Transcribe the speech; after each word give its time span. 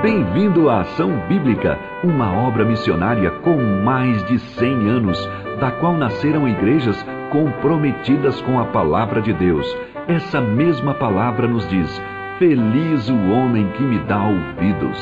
Bem-vindo 0.00 0.70
à 0.70 0.82
Ação 0.82 1.26
Bíblica, 1.26 1.76
uma 2.04 2.32
obra 2.32 2.64
missionária 2.64 3.32
com 3.40 3.56
mais 3.82 4.24
de 4.28 4.38
100 4.38 4.88
anos, 4.88 5.18
da 5.58 5.72
qual 5.72 5.96
nasceram 5.96 6.48
igrejas 6.48 7.04
comprometidas 7.32 8.40
com 8.42 8.60
a 8.60 8.66
palavra 8.66 9.20
de 9.20 9.32
Deus. 9.32 9.66
Essa 10.06 10.40
mesma 10.40 10.94
palavra 10.94 11.48
nos 11.48 11.68
diz: 11.68 11.90
Feliz 12.38 13.08
o 13.08 13.30
homem 13.32 13.72
que 13.72 13.82
me 13.82 13.98
dá 14.04 14.24
ouvidos. 14.24 14.98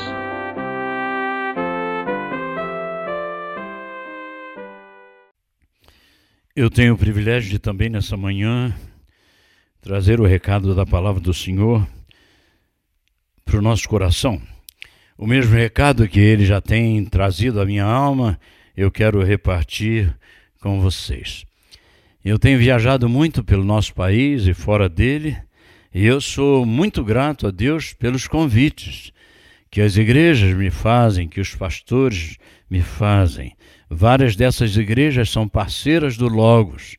Eu 6.55 6.71
tenho 6.71 6.95
o 6.95 6.97
privilégio 6.97 7.51
de 7.51 7.59
também 7.59 7.87
nessa 7.87 8.17
manhã 8.17 8.73
trazer 9.79 10.19
o 10.19 10.25
recado 10.25 10.73
da 10.73 10.87
palavra 10.87 11.21
do 11.21 11.35
Senhor 11.35 11.87
para 13.45 13.59
o 13.59 13.61
nosso 13.61 13.87
coração. 13.87 14.41
O 15.17 15.25
mesmo 15.25 15.55
recado 15.55 16.07
que 16.07 16.19
ele 16.19 16.45
já 16.45 16.61
tem 16.61 17.03
trazido 17.03 17.59
à 17.59 17.65
minha 17.65 17.83
alma, 17.83 18.39
eu 18.75 18.91
quero 18.91 19.23
repartir 19.23 20.15
com 20.61 20.79
vocês. 20.79 21.43
Eu 22.23 22.37
tenho 22.37 22.59
viajado 22.59 23.09
muito 23.09 23.43
pelo 23.43 23.63
nosso 23.63 23.95
país 23.95 24.45
e 24.45 24.53
fora 24.53 24.87
dele, 24.87 25.35
e 25.91 26.05
eu 26.05 26.21
sou 26.21 26.67
muito 26.67 27.03
grato 27.03 27.47
a 27.47 27.51
Deus 27.51 27.93
pelos 27.93 28.27
convites 28.27 29.11
que 29.71 29.81
as 29.81 29.97
igrejas 29.97 30.55
me 30.55 30.69
fazem, 30.69 31.27
que 31.27 31.41
os 31.41 31.55
pastores 31.55 32.37
me 32.69 32.81
fazem. 32.81 33.55
Várias 33.89 34.35
dessas 34.35 34.77
igrejas 34.77 35.31
são 35.31 35.47
parceiras 35.47 36.15
do 36.15 36.27
Logos 36.27 36.95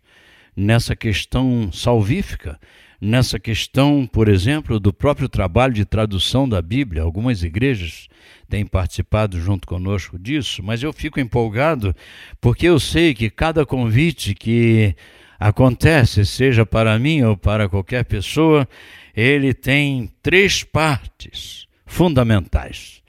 nessa 0.56 0.96
questão 0.96 1.70
salvífica, 1.70 2.58
nessa 3.00 3.38
questão, 3.38 4.06
por 4.06 4.28
exemplo, 4.28 4.80
do 4.80 4.92
próprio 4.92 5.28
trabalho 5.28 5.72
de 5.72 5.84
tradução 5.84 6.48
da 6.48 6.60
Bíblia. 6.60 7.02
Algumas 7.02 7.42
igrejas 7.42 8.08
têm 8.48 8.66
participado 8.66 9.40
junto 9.40 9.66
conosco 9.66 10.18
disso, 10.18 10.62
mas 10.62 10.82
eu 10.82 10.92
fico 10.92 11.20
empolgado 11.20 11.94
porque 12.40 12.66
eu 12.66 12.80
sei 12.80 13.14
que 13.14 13.30
cada 13.30 13.64
convite 13.64 14.34
que 14.34 14.94
acontece, 15.38 16.26
seja 16.26 16.66
para 16.66 16.98
mim 16.98 17.22
ou 17.22 17.36
para 17.36 17.68
qualquer 17.68 18.04
pessoa, 18.04 18.68
ele 19.14 19.54
tem 19.54 20.10
três 20.22 20.64
partes 20.64 21.66
fundamentais. 21.86 23.02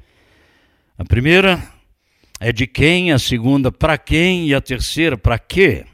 A 0.97 1.03
primeira 1.03 1.61
é 2.39 2.51
de 2.51 2.67
quem, 2.67 3.11
a 3.11 3.17
segunda 3.19 3.71
para 3.71 3.97
quem 3.97 4.47
e 4.47 4.53
a 4.53 4.61
terceira 4.61 5.17
para 5.17 5.39
quê. 5.39 5.85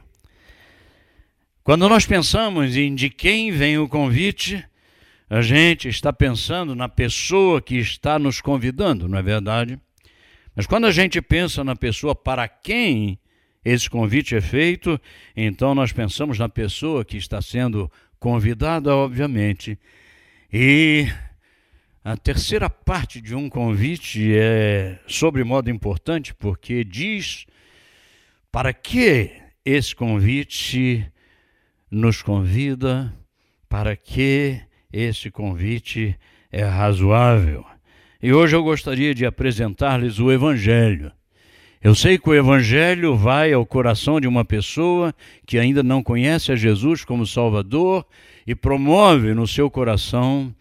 Quando 1.65 1.89
nós 1.89 2.05
pensamos 2.05 2.77
em 2.77 2.93
de 2.93 3.09
quem 3.09 3.51
vem 3.51 3.75
o 3.79 3.89
convite, 3.89 4.63
a 5.27 5.41
gente 5.41 5.89
está 5.89 6.13
pensando 6.13 6.75
na 6.75 6.87
pessoa 6.87 7.59
que 7.59 7.75
está 7.77 8.19
nos 8.19 8.39
convidando, 8.39 9.09
não 9.09 9.17
é 9.17 9.23
verdade? 9.23 9.79
Mas 10.55 10.67
quando 10.67 10.85
a 10.85 10.91
gente 10.91 11.19
pensa 11.23 11.63
na 11.63 11.75
pessoa 11.75 12.13
para 12.13 12.47
quem 12.47 13.17
esse 13.65 13.89
convite 13.89 14.35
é 14.35 14.41
feito, 14.41 15.01
então 15.35 15.73
nós 15.73 15.91
pensamos 15.91 16.37
na 16.37 16.47
pessoa 16.47 17.03
que 17.03 17.17
está 17.17 17.41
sendo 17.41 17.91
convidada, 18.19 18.95
obviamente. 18.95 19.79
E 20.53 21.07
a 22.03 22.15
terceira 22.15 22.69
parte 22.69 23.19
de 23.19 23.33
um 23.33 23.49
convite 23.49 24.37
é 24.37 24.99
sobre 25.07 25.43
modo 25.43 25.71
importante, 25.71 26.31
porque 26.31 26.83
diz 26.83 27.47
para 28.51 28.71
que 28.71 29.31
esse 29.65 29.95
convite 29.95 31.11
nos 31.89 32.21
convida 32.21 33.13
para 33.69 33.95
que 33.95 34.59
esse 34.91 35.29
convite 35.29 36.17
é 36.51 36.63
razoável. 36.63 37.65
E 38.21 38.33
hoje 38.33 38.55
eu 38.55 38.63
gostaria 38.63 39.13
de 39.13 39.25
apresentar-lhes 39.25 40.19
o 40.19 40.31
Evangelho. 40.31 41.11
Eu 41.81 41.93
sei 41.93 42.17
que 42.17 42.29
o 42.29 42.33
Evangelho 42.33 43.15
vai 43.15 43.53
ao 43.53 43.65
coração 43.65 44.19
de 44.19 44.27
uma 44.27 44.43
pessoa 44.43 45.13
que 45.45 45.59
ainda 45.59 45.83
não 45.83 46.01
conhece 46.01 46.51
a 46.51 46.55
Jesus 46.55 47.05
como 47.05 47.27
Salvador 47.27 48.05
e 48.47 48.55
promove 48.55 49.33
no 49.33 49.45
seu 49.45 49.69
coração 49.69 50.51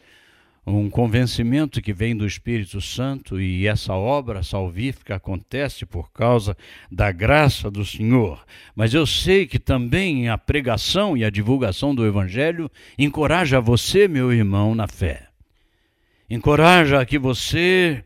um 0.67 0.89
convencimento 0.89 1.83
que 1.83 1.93
vem 1.93 2.17
do 2.17 2.27
Espírito 2.27 2.81
Santo 2.81 3.39
e 3.41 3.67
essa 3.67 3.93
obra 3.95 4.43
salvífica 4.43 5.17
acontece 5.17 5.85
por 5.85 6.11
causa 6.11 6.57
da 6.91 7.13
graça 7.13 7.71
do 7.71 7.85
Senhor. 7.85 8.45
Mas 8.75 8.95
eu 8.95 9.05
sei 9.05 9.47
que 9.47 9.59
também 9.59 10.29
a 10.29 10.39
pregação 10.39 11.17
e 11.17 11.25
a 11.25 11.31
divulgação 11.31 11.95
do 11.95 12.07
Evangelho 12.07 12.71
encoraja 12.99 13.61
você, 13.61 14.09
meu 14.09 14.33
irmão, 14.33 14.75
na 14.75 14.89
fé. 14.89 15.29
Encoraja 16.31 17.01
a 17.01 17.05
que 17.05 17.19
você 17.19 18.03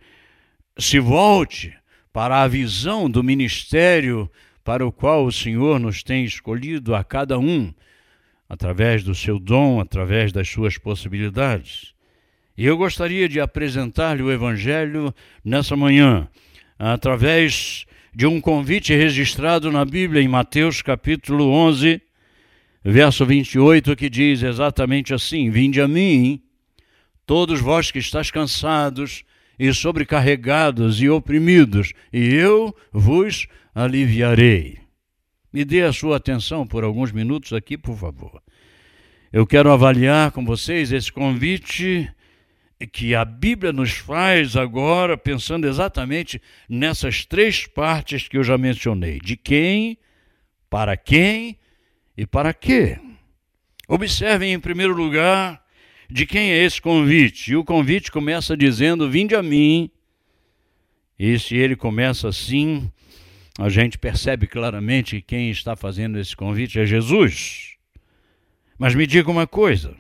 se 0.76 0.98
volte 0.98 1.72
para 2.12 2.42
a 2.42 2.48
visão 2.48 3.08
do 3.08 3.22
ministério 3.22 4.28
para 4.64 4.84
o 4.84 4.91
qual 4.91 5.24
o 5.24 5.32
Senhor 5.32 5.78
nos 5.78 6.02
tem 6.02 6.24
escolhido 6.24 6.94
a 6.94 7.04
cada 7.04 7.38
um, 7.38 7.72
através 8.48 9.04
do 9.04 9.14
seu 9.14 9.38
dom, 9.38 9.80
através 9.80 10.32
das 10.32 10.48
suas 10.48 10.76
possibilidades. 10.76 11.94
E 12.58 12.66
eu 12.66 12.76
gostaria 12.76 13.28
de 13.28 13.38
apresentar-lhe 13.38 14.20
o 14.20 14.32
Evangelho 14.32 15.14
nessa 15.44 15.76
manhã, 15.76 16.28
através 16.76 17.86
de 18.12 18.26
um 18.26 18.41
convite 18.41 18.92
registrado 18.92 19.70
na 19.70 19.84
Bíblia 19.84 20.20
em 20.20 20.26
Mateus 20.26 20.82
capítulo 20.82 21.52
11, 21.52 22.02
verso 22.84 23.24
28, 23.24 23.94
que 23.94 24.10
diz 24.10 24.42
exatamente 24.42 25.14
assim: 25.14 25.50
Vinde 25.50 25.80
a 25.80 25.86
mim, 25.86 26.42
todos 27.24 27.60
vós 27.60 27.92
que 27.92 28.00
estáis 28.00 28.28
cansados 28.28 29.22
e 29.56 29.72
sobrecarregados 29.72 31.00
e 31.00 31.08
oprimidos, 31.08 31.92
e 32.12 32.34
eu 32.34 32.74
vos 32.92 33.47
aliviarei. 33.72 34.78
Me 35.52 35.64
dê 35.64 35.82
a 35.82 35.92
sua 35.92 36.16
atenção 36.16 36.66
por 36.66 36.82
alguns 36.82 37.12
minutos 37.12 37.52
aqui, 37.52 37.78
por 37.78 37.97
favor. 37.97 38.42
Eu 39.32 39.47
quero 39.47 39.70
avaliar 39.70 40.32
com 40.32 40.44
vocês 40.44 40.91
esse 40.91 41.12
convite 41.12 42.10
que 42.87 43.15
a 43.15 43.25
Bíblia 43.25 43.72
nos 43.72 43.93
faz 43.93 44.56
agora, 44.56 45.16
pensando 45.16 45.66
exatamente 45.66 46.41
nessas 46.69 47.25
três 47.25 47.66
partes 47.66 48.28
que 48.28 48.39
eu 48.39 48.44
já 48.44 48.56
mencionei: 48.56 49.19
de 49.19 49.37
quem, 49.37 49.99
para 50.71 50.97
quem 50.97 51.59
e 52.16 52.27
para 52.27 52.55
quê. 52.55 52.99
Observem, 53.89 54.53
em 54.53 54.61
primeiro 54.61 54.94
lugar, 54.94 55.65
de 56.09 56.25
quem 56.25 56.53
é 56.53 56.65
esse 56.65 56.81
convite. 56.81 57.53
E 57.53 57.56
o 57.56 57.65
convite 57.65 58.12
começa 58.12 58.56
dizendo: 58.56 59.10
Vinde 59.10 59.34
a 59.34 59.43
mim. 59.43 59.91
E 61.19 61.37
se 61.39 61.56
ele 61.56 61.75
começa 61.75 62.28
assim, 62.28 62.91
a 63.59 63.69
gente 63.69 63.99
percebe 63.99 64.47
claramente 64.47 65.16
que 65.16 65.22
quem 65.22 65.50
está 65.50 65.75
fazendo 65.75 66.16
esse 66.19 66.37
convite 66.37 66.78
é 66.78 66.87
Jesus. 66.87 67.77
Mas 68.78 68.95
me 68.95 69.05
diga 69.05 69.28
uma 69.28 69.49
coisa 69.49 69.97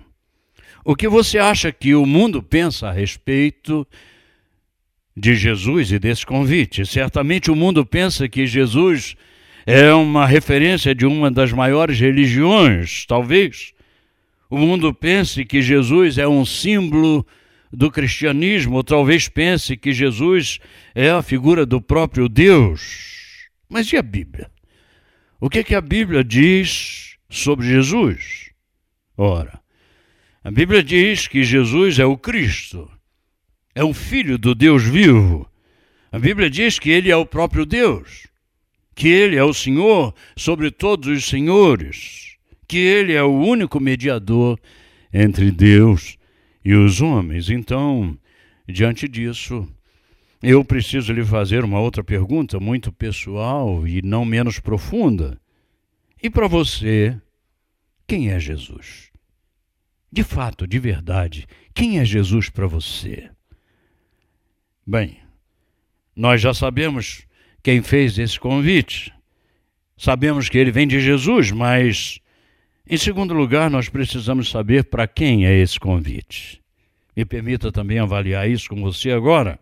o 0.88 0.96
que 0.96 1.06
você 1.06 1.36
acha 1.36 1.70
que 1.70 1.94
o 1.94 2.06
mundo 2.06 2.42
pensa 2.42 2.88
a 2.88 2.92
respeito 2.92 3.86
de 5.14 5.34
Jesus 5.34 5.92
e 5.92 5.98
desse 5.98 6.24
convite? 6.24 6.86
Certamente 6.86 7.50
o 7.50 7.54
mundo 7.54 7.84
pensa 7.84 8.26
que 8.26 8.46
Jesus 8.46 9.14
é 9.66 9.92
uma 9.92 10.24
referência 10.24 10.94
de 10.94 11.04
uma 11.04 11.30
das 11.30 11.52
maiores 11.52 12.00
religiões, 12.00 13.04
talvez. 13.04 13.74
O 14.48 14.56
mundo 14.56 14.94
pense 14.94 15.44
que 15.44 15.60
Jesus 15.60 16.16
é 16.16 16.26
um 16.26 16.46
símbolo 16.46 17.26
do 17.70 17.90
cristianismo, 17.90 18.76
ou 18.76 18.82
talvez 18.82 19.28
pense 19.28 19.76
que 19.76 19.92
Jesus 19.92 20.58
é 20.94 21.10
a 21.10 21.20
figura 21.20 21.66
do 21.66 21.82
próprio 21.82 22.30
Deus. 22.30 23.50
Mas 23.68 23.92
e 23.92 23.98
a 23.98 24.02
Bíblia? 24.02 24.50
O 25.38 25.50
que, 25.50 25.58
é 25.58 25.62
que 25.62 25.74
a 25.74 25.82
Bíblia 25.82 26.24
diz 26.24 27.18
sobre 27.28 27.66
Jesus? 27.66 28.52
Ora, 29.18 29.60
a 30.48 30.50
Bíblia 30.50 30.82
diz 30.82 31.28
que 31.28 31.44
Jesus 31.44 31.98
é 31.98 32.06
o 32.06 32.16
Cristo, 32.16 32.90
é 33.74 33.84
o 33.84 33.92
Filho 33.92 34.38
do 34.38 34.54
Deus 34.54 34.82
vivo. 34.82 35.46
A 36.10 36.18
Bíblia 36.18 36.48
diz 36.48 36.78
que 36.78 36.88
ele 36.88 37.10
é 37.10 37.16
o 37.18 37.26
próprio 37.26 37.66
Deus, 37.66 38.26
que 38.94 39.08
ele 39.08 39.36
é 39.36 39.44
o 39.44 39.52
Senhor 39.52 40.14
sobre 40.34 40.70
todos 40.70 41.06
os 41.06 41.26
senhores, 41.26 42.38
que 42.66 42.78
ele 42.78 43.12
é 43.12 43.22
o 43.22 43.38
único 43.38 43.78
mediador 43.78 44.58
entre 45.12 45.50
Deus 45.50 46.16
e 46.64 46.72
os 46.72 47.02
homens. 47.02 47.50
Então, 47.50 48.18
diante 48.66 49.06
disso, 49.06 49.68
eu 50.42 50.64
preciso 50.64 51.12
lhe 51.12 51.26
fazer 51.26 51.62
uma 51.62 51.78
outra 51.78 52.02
pergunta 52.02 52.58
muito 52.58 52.90
pessoal 52.90 53.86
e 53.86 54.00
não 54.00 54.24
menos 54.24 54.58
profunda. 54.58 55.38
E 56.22 56.30
para 56.30 56.48
você, 56.48 57.14
quem 58.06 58.30
é 58.30 58.40
Jesus? 58.40 59.08
De 60.10 60.22
fato, 60.22 60.66
de 60.66 60.78
verdade, 60.78 61.46
quem 61.74 61.98
é 61.98 62.04
Jesus 62.04 62.48
para 62.48 62.66
você? 62.66 63.30
Bem, 64.86 65.18
nós 66.16 66.40
já 66.40 66.54
sabemos 66.54 67.26
quem 67.62 67.82
fez 67.82 68.18
esse 68.18 68.40
convite. 68.40 69.12
Sabemos 69.96 70.48
que 70.48 70.56
ele 70.56 70.70
vem 70.70 70.88
de 70.88 71.00
Jesus, 71.00 71.50
mas, 71.50 72.20
em 72.88 72.96
segundo 72.96 73.34
lugar, 73.34 73.70
nós 73.70 73.88
precisamos 73.88 74.50
saber 74.50 74.84
para 74.84 75.06
quem 75.06 75.46
é 75.46 75.54
esse 75.58 75.78
convite. 75.78 76.62
Me 77.14 77.24
permita 77.24 77.70
também 77.70 77.98
avaliar 77.98 78.48
isso 78.48 78.68
com 78.68 78.80
você 78.80 79.10
agora. 79.10 79.58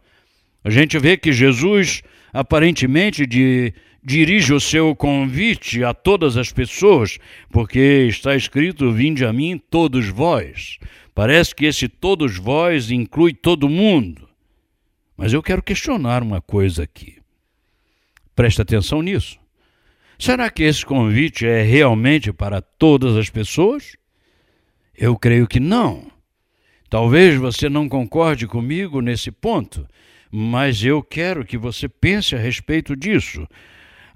A 0.62 0.70
gente 0.70 0.98
vê 0.98 1.16
que 1.16 1.32
Jesus 1.32 2.02
aparentemente 2.32 3.26
de, 3.26 3.72
dirige 4.06 4.54
o 4.54 4.60
seu 4.60 4.94
convite 4.94 5.82
a 5.82 5.92
todas 5.92 6.36
as 6.36 6.52
pessoas, 6.52 7.18
porque 7.50 8.06
está 8.08 8.36
escrito: 8.36 8.92
Vinde 8.92 9.24
a 9.24 9.32
mim, 9.32 9.60
todos 9.68 10.08
vós. 10.08 10.78
Parece 11.12 11.52
que 11.52 11.64
esse 11.66 11.88
todos 11.88 12.38
vós 12.38 12.90
inclui 12.92 13.34
todo 13.34 13.68
mundo. 13.68 14.28
Mas 15.16 15.32
eu 15.32 15.42
quero 15.42 15.62
questionar 15.62 16.22
uma 16.22 16.40
coisa 16.40 16.84
aqui. 16.84 17.16
Preste 18.34 18.62
atenção 18.62 19.02
nisso. 19.02 19.40
Será 20.18 20.50
que 20.50 20.62
esse 20.62 20.86
convite 20.86 21.44
é 21.44 21.62
realmente 21.62 22.32
para 22.32 22.60
todas 22.60 23.16
as 23.16 23.28
pessoas? 23.28 23.96
Eu 24.96 25.16
creio 25.16 25.48
que 25.48 25.58
não. 25.58 26.10
Talvez 26.88 27.36
você 27.36 27.68
não 27.68 27.88
concorde 27.88 28.46
comigo 28.46 29.00
nesse 29.00 29.32
ponto, 29.32 29.86
mas 30.30 30.84
eu 30.84 31.02
quero 31.02 31.44
que 31.44 31.58
você 31.58 31.88
pense 31.88 32.36
a 32.36 32.38
respeito 32.38 32.94
disso. 32.94 33.46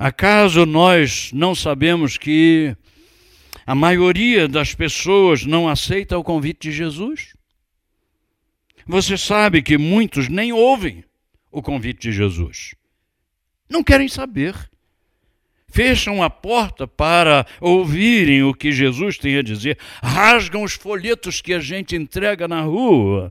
Acaso 0.00 0.64
nós 0.64 1.31
não 1.31 1.55
sabemos 1.55 2.17
que 2.17 2.75
a 3.67 3.75
maioria 3.75 4.49
das 4.49 4.75
pessoas 4.75 5.44
não 5.44 5.69
aceita 5.69 6.17
o 6.17 6.25
convite 6.25 6.70
de 6.70 6.73
Jesus? 6.73 7.35
Você 8.87 9.19
sabe 9.19 9.61
que 9.61 9.76
muitos 9.76 10.26
nem 10.26 10.55
ouvem 10.55 11.05
o 11.52 11.61
convite 11.61 12.00
de 12.00 12.12
Jesus. 12.12 12.75
Não 13.69 13.85
querem 13.85 14.08
saber. 14.08 14.55
Fecham 15.69 16.23
a 16.23 16.31
porta 16.31 16.88
para 16.88 17.46
ouvirem 17.61 18.43
o 18.43 18.55
que 18.55 18.73
Jesus 18.73 19.19
tem 19.19 19.37
a 19.37 19.43
dizer. 19.43 19.79
Rasgam 20.03 20.62
os 20.62 20.73
folhetos 20.73 21.43
que 21.43 21.53
a 21.53 21.61
gente 21.61 21.94
entrega 21.94 22.49
na 22.49 22.62
rua. 22.62 23.31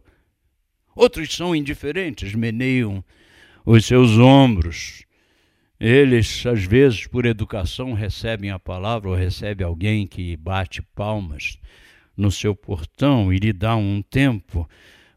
Outros 0.95 1.35
são 1.35 1.55
indiferentes, 1.55 2.35
meneiam 2.35 3.03
os 3.65 3.87
seus 3.87 4.19
ombros 4.19 5.08
eles, 5.79 6.45
às 6.45 6.63
vezes, 6.65 7.07
por 7.07 7.25
educação, 7.25 7.93
recebem 7.93 8.51
a 8.51 8.59
palavra 8.59 9.09
ou 9.09 9.15
recebe 9.15 9.63
alguém 9.63 10.05
que 10.05 10.35
bate 10.35 10.81
palmas 10.81 11.57
no 12.17 12.29
seu 12.29 12.53
portão 12.53 13.31
e 13.31 13.37
lhe 13.37 13.53
dá 13.53 13.77
um 13.77 14.01
tempo 14.01 14.69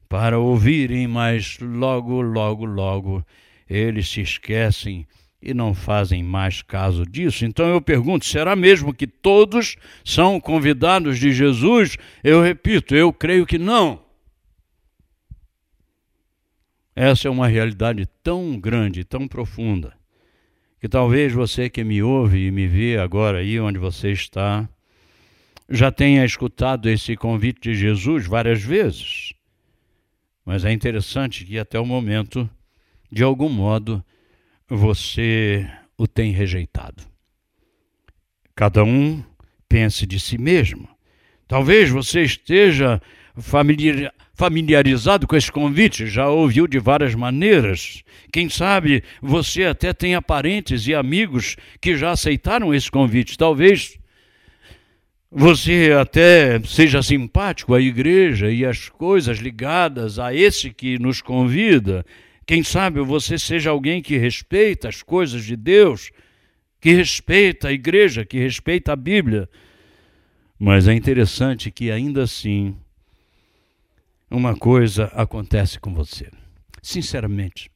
para 0.08 0.38
ouvirem, 0.38 1.08
mas 1.08 1.58
logo, 1.58 2.20
logo, 2.20 2.64
logo 2.64 3.26
eles 3.68 4.08
se 4.08 4.20
esquecem 4.20 5.04
e 5.40 5.52
não 5.52 5.74
fazem 5.74 6.22
mais 6.22 6.62
caso 6.62 7.04
disso. 7.04 7.44
Então 7.44 7.66
eu 7.66 7.80
pergunto: 7.80 8.24
será 8.24 8.54
mesmo 8.54 8.94
que 8.94 9.08
todos 9.08 9.74
são 10.04 10.38
convidados 10.38 11.18
de 11.18 11.32
Jesus? 11.32 11.96
Eu 12.22 12.40
repito, 12.40 12.94
eu 12.94 13.12
creio 13.12 13.44
que 13.44 13.58
não. 13.58 14.00
Essa 16.94 17.26
é 17.26 17.30
uma 17.30 17.48
realidade 17.48 18.06
tão 18.22 18.60
grande, 18.60 19.02
tão 19.02 19.26
profunda 19.26 20.00
que 20.82 20.88
talvez 20.88 21.32
você 21.32 21.70
que 21.70 21.84
me 21.84 22.02
ouve 22.02 22.48
e 22.48 22.50
me 22.50 22.66
vê 22.66 22.98
agora 22.98 23.38
aí 23.38 23.60
onde 23.60 23.78
você 23.78 24.10
está, 24.10 24.68
já 25.70 25.92
tenha 25.92 26.24
escutado 26.24 26.90
esse 26.90 27.14
convite 27.14 27.70
de 27.70 27.74
Jesus 27.76 28.26
várias 28.26 28.60
vezes. 28.60 29.32
Mas 30.44 30.64
é 30.64 30.72
interessante 30.72 31.44
que 31.44 31.56
até 31.56 31.78
o 31.78 31.86
momento, 31.86 32.50
de 33.12 33.22
algum 33.22 33.48
modo, 33.48 34.04
você 34.68 35.70
o 35.96 36.08
tem 36.08 36.32
rejeitado. 36.32 37.04
Cada 38.52 38.82
um 38.82 39.22
pense 39.68 40.04
de 40.04 40.18
si 40.18 40.36
mesmo. 40.36 40.88
Talvez 41.46 41.90
você 41.90 42.22
esteja 42.22 43.00
familiar, 43.36 44.12
familiarizado 44.34 45.26
com 45.26 45.36
esse 45.36 45.50
convite, 45.50 46.06
já 46.06 46.28
ouviu 46.28 46.66
de 46.66 46.78
várias 46.78 47.14
maneiras. 47.14 48.02
Quem 48.32 48.48
sabe 48.48 49.02
você 49.20 49.64
até 49.64 49.92
tenha 49.92 50.20
parentes 50.20 50.86
e 50.86 50.94
amigos 50.94 51.56
que 51.80 51.96
já 51.96 52.10
aceitaram 52.10 52.74
esse 52.74 52.90
convite. 52.90 53.38
Talvez 53.38 53.98
você 55.30 55.92
até 55.98 56.60
seja 56.64 57.02
simpático 57.02 57.74
à 57.74 57.80
igreja 57.80 58.50
e 58.50 58.66
às 58.66 58.88
coisas 58.88 59.38
ligadas 59.38 60.18
a 60.18 60.34
esse 60.34 60.70
que 60.70 60.98
nos 60.98 61.22
convida. 61.22 62.04
Quem 62.46 62.62
sabe 62.62 63.00
você 63.00 63.38
seja 63.38 63.70
alguém 63.70 64.02
que 64.02 64.18
respeita 64.18 64.88
as 64.88 65.02
coisas 65.02 65.44
de 65.44 65.56
Deus, 65.56 66.10
que 66.80 66.92
respeita 66.92 67.68
a 67.68 67.72
igreja, 67.72 68.24
que 68.26 68.38
respeita 68.38 68.92
a 68.92 68.96
Bíblia. 68.96 69.48
Mas 70.58 70.86
é 70.86 70.92
interessante 70.92 71.70
que 71.70 71.90
ainda 71.90 72.24
assim 72.24 72.76
uma 74.32 74.56
coisa 74.56 75.04
acontece 75.14 75.78
com 75.78 75.92
você. 75.92 76.30
Sinceramente, 76.82 77.70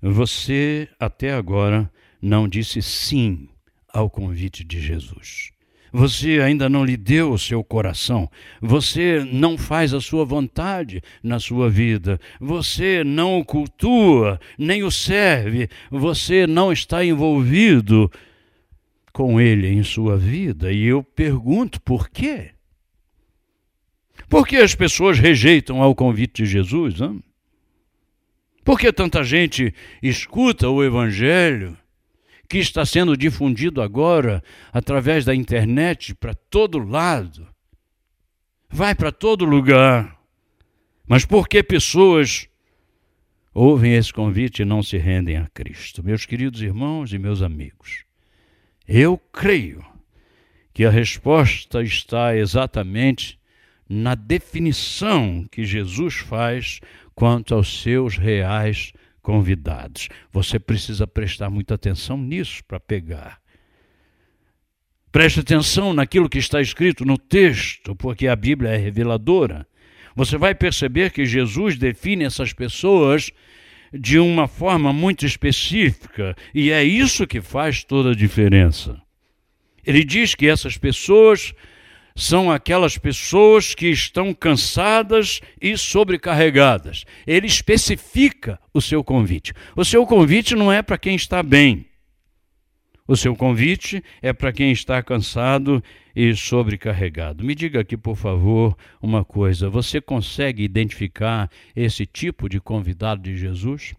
você 0.00 0.88
até 0.98 1.34
agora 1.34 1.90
não 2.22 2.48
disse 2.48 2.80
sim 2.80 3.48
ao 3.92 4.08
convite 4.08 4.64
de 4.64 4.80
Jesus. 4.80 5.50
Você 5.92 6.40
ainda 6.40 6.68
não 6.68 6.84
lhe 6.84 6.96
deu 6.96 7.32
o 7.32 7.38
seu 7.38 7.62
coração. 7.62 8.30
Você 8.62 9.24
não 9.30 9.58
faz 9.58 9.92
a 9.92 10.00
sua 10.00 10.24
vontade 10.24 11.02
na 11.22 11.38
sua 11.38 11.68
vida. 11.68 12.18
Você 12.40 13.02
não 13.04 13.38
o 13.38 13.44
cultua, 13.44 14.40
nem 14.56 14.82
o 14.82 14.90
serve. 14.90 15.68
Você 15.90 16.46
não 16.46 16.72
está 16.72 17.04
envolvido 17.04 18.10
com 19.12 19.40
ele 19.40 19.66
em 19.66 19.82
sua 19.82 20.16
vida. 20.16 20.72
E 20.72 20.84
eu 20.84 21.02
pergunto 21.02 21.80
por 21.80 22.08
quê? 22.08 22.52
Por 24.30 24.46
que 24.46 24.58
as 24.58 24.76
pessoas 24.76 25.18
rejeitam 25.18 25.82
ao 25.82 25.92
convite 25.92 26.44
de 26.44 26.48
Jesus? 26.48 27.00
Hein? 27.00 27.20
Por 28.64 28.78
que 28.78 28.92
tanta 28.92 29.24
gente 29.24 29.74
escuta 30.00 30.68
o 30.68 30.84
Evangelho 30.84 31.76
que 32.48 32.58
está 32.58 32.86
sendo 32.86 33.16
difundido 33.16 33.82
agora 33.82 34.40
através 34.72 35.24
da 35.24 35.34
internet 35.34 36.14
para 36.14 36.32
todo 36.32 36.78
lado? 36.78 37.44
Vai 38.68 38.94
para 38.94 39.10
todo 39.10 39.44
lugar. 39.44 40.16
Mas 41.08 41.24
por 41.24 41.48
que 41.48 41.60
pessoas 41.60 42.48
ouvem 43.52 43.96
esse 43.96 44.12
convite 44.12 44.62
e 44.62 44.64
não 44.64 44.80
se 44.80 44.96
rendem 44.96 45.38
a 45.38 45.48
Cristo? 45.48 46.04
Meus 46.04 46.24
queridos 46.24 46.62
irmãos 46.62 47.12
e 47.12 47.18
meus 47.18 47.42
amigos, 47.42 48.04
eu 48.86 49.18
creio 49.32 49.84
que 50.72 50.84
a 50.84 50.90
resposta 50.90 51.82
está 51.82 52.36
exatamente 52.36 53.39
na 53.92 54.14
definição 54.14 55.44
que 55.50 55.64
Jesus 55.64 56.14
faz 56.14 56.78
quanto 57.12 57.56
aos 57.56 57.82
seus 57.82 58.16
reais 58.16 58.92
convidados. 59.20 60.08
Você 60.32 60.60
precisa 60.60 61.08
prestar 61.08 61.50
muita 61.50 61.74
atenção 61.74 62.16
nisso 62.16 62.62
para 62.68 62.78
pegar. 62.78 63.40
Preste 65.10 65.40
atenção 65.40 65.92
naquilo 65.92 66.28
que 66.28 66.38
está 66.38 66.60
escrito 66.60 67.04
no 67.04 67.18
texto, 67.18 67.96
porque 67.96 68.28
a 68.28 68.36
Bíblia 68.36 68.70
é 68.70 68.76
reveladora. 68.76 69.66
Você 70.14 70.38
vai 70.38 70.54
perceber 70.54 71.10
que 71.10 71.26
Jesus 71.26 71.76
define 71.76 72.24
essas 72.24 72.52
pessoas 72.52 73.32
de 73.92 74.20
uma 74.20 74.46
forma 74.46 74.92
muito 74.92 75.26
específica, 75.26 76.36
e 76.54 76.70
é 76.70 76.84
isso 76.84 77.26
que 77.26 77.40
faz 77.40 77.82
toda 77.82 78.12
a 78.12 78.14
diferença. 78.14 79.02
Ele 79.84 80.04
diz 80.04 80.36
que 80.36 80.46
essas 80.46 80.78
pessoas 80.78 81.52
são 82.20 82.52
aquelas 82.52 82.98
pessoas 82.98 83.74
que 83.74 83.86
estão 83.86 84.34
cansadas 84.34 85.40
e 85.60 85.74
sobrecarregadas. 85.78 87.04
Ele 87.26 87.46
especifica 87.46 88.60
o 88.74 88.80
seu 88.80 89.02
convite. 89.02 89.54
O 89.74 89.86
seu 89.86 90.06
convite 90.06 90.54
não 90.54 90.70
é 90.70 90.82
para 90.82 90.98
quem 90.98 91.14
está 91.14 91.42
bem. 91.42 91.86
O 93.08 93.16
seu 93.16 93.34
convite 93.34 94.04
é 94.20 94.34
para 94.34 94.52
quem 94.52 94.70
está 94.70 95.02
cansado 95.02 95.82
e 96.14 96.36
sobrecarregado. 96.36 97.42
Me 97.42 97.54
diga 97.54 97.80
aqui, 97.80 97.96
por 97.96 98.16
favor, 98.16 98.76
uma 99.00 99.24
coisa: 99.24 99.70
você 99.70 99.98
consegue 99.98 100.62
identificar 100.62 101.50
esse 101.74 102.04
tipo 102.04 102.50
de 102.50 102.60
convidado 102.60 103.22
de 103.22 103.36
Jesus? 103.36 103.94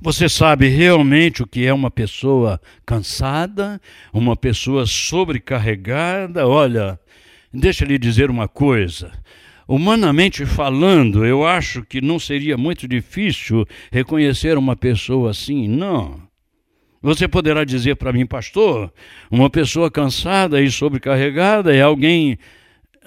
Você 0.00 0.28
sabe 0.28 0.68
realmente 0.68 1.42
o 1.42 1.46
que 1.46 1.66
é 1.66 1.72
uma 1.72 1.90
pessoa 1.90 2.60
cansada, 2.84 3.80
uma 4.12 4.36
pessoa 4.36 4.86
sobrecarregada? 4.86 6.46
Olha, 6.46 6.98
deixa 7.52 7.84
lhe 7.84 7.98
dizer 7.98 8.30
uma 8.30 8.48
coisa. 8.48 9.12
Humanamente 9.66 10.44
falando, 10.44 11.24
eu 11.24 11.46
acho 11.46 11.82
que 11.82 12.00
não 12.00 12.18
seria 12.18 12.56
muito 12.58 12.88
difícil 12.88 13.66
reconhecer 13.90 14.58
uma 14.58 14.76
pessoa 14.76 15.30
assim, 15.30 15.68
não. 15.68 16.20
Você 17.00 17.26
poderá 17.26 17.64
dizer 17.64 17.96
para 17.96 18.12
mim, 18.12 18.24
pastor, 18.24 18.92
uma 19.30 19.50
pessoa 19.50 19.90
cansada 19.90 20.60
e 20.60 20.70
sobrecarregada 20.70 21.74
é 21.74 21.82
alguém 21.82 22.38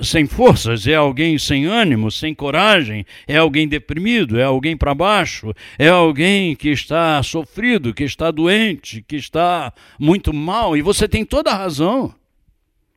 sem 0.02 0.26
forças, 0.26 0.86
é 0.88 0.96
alguém 0.96 1.38
sem 1.38 1.66
ânimo, 1.66 2.12
sem 2.12 2.34
coragem, 2.36 3.06
é 3.28 3.38
alguém 3.38 3.68
deprimido, 3.68 4.38
é 4.40 4.44
alguém 4.44 4.76
para 4.76 4.94
baixo, 4.94 5.54
é 5.78 5.88
alguém 5.88 6.56
que 6.56 6.70
está 6.70 7.22
sofrido, 7.24 7.94
que 7.94 8.04
está 8.04 8.32
doente, 8.32 9.02
que 9.08 9.16
está 9.16 9.74
muito 10.00 10.34
mal, 10.34 10.76
e 10.76 10.82
você 10.82 11.08
tem 11.08 11.24
toda 11.24 11.52
a 11.52 11.58
razão. 11.58 12.14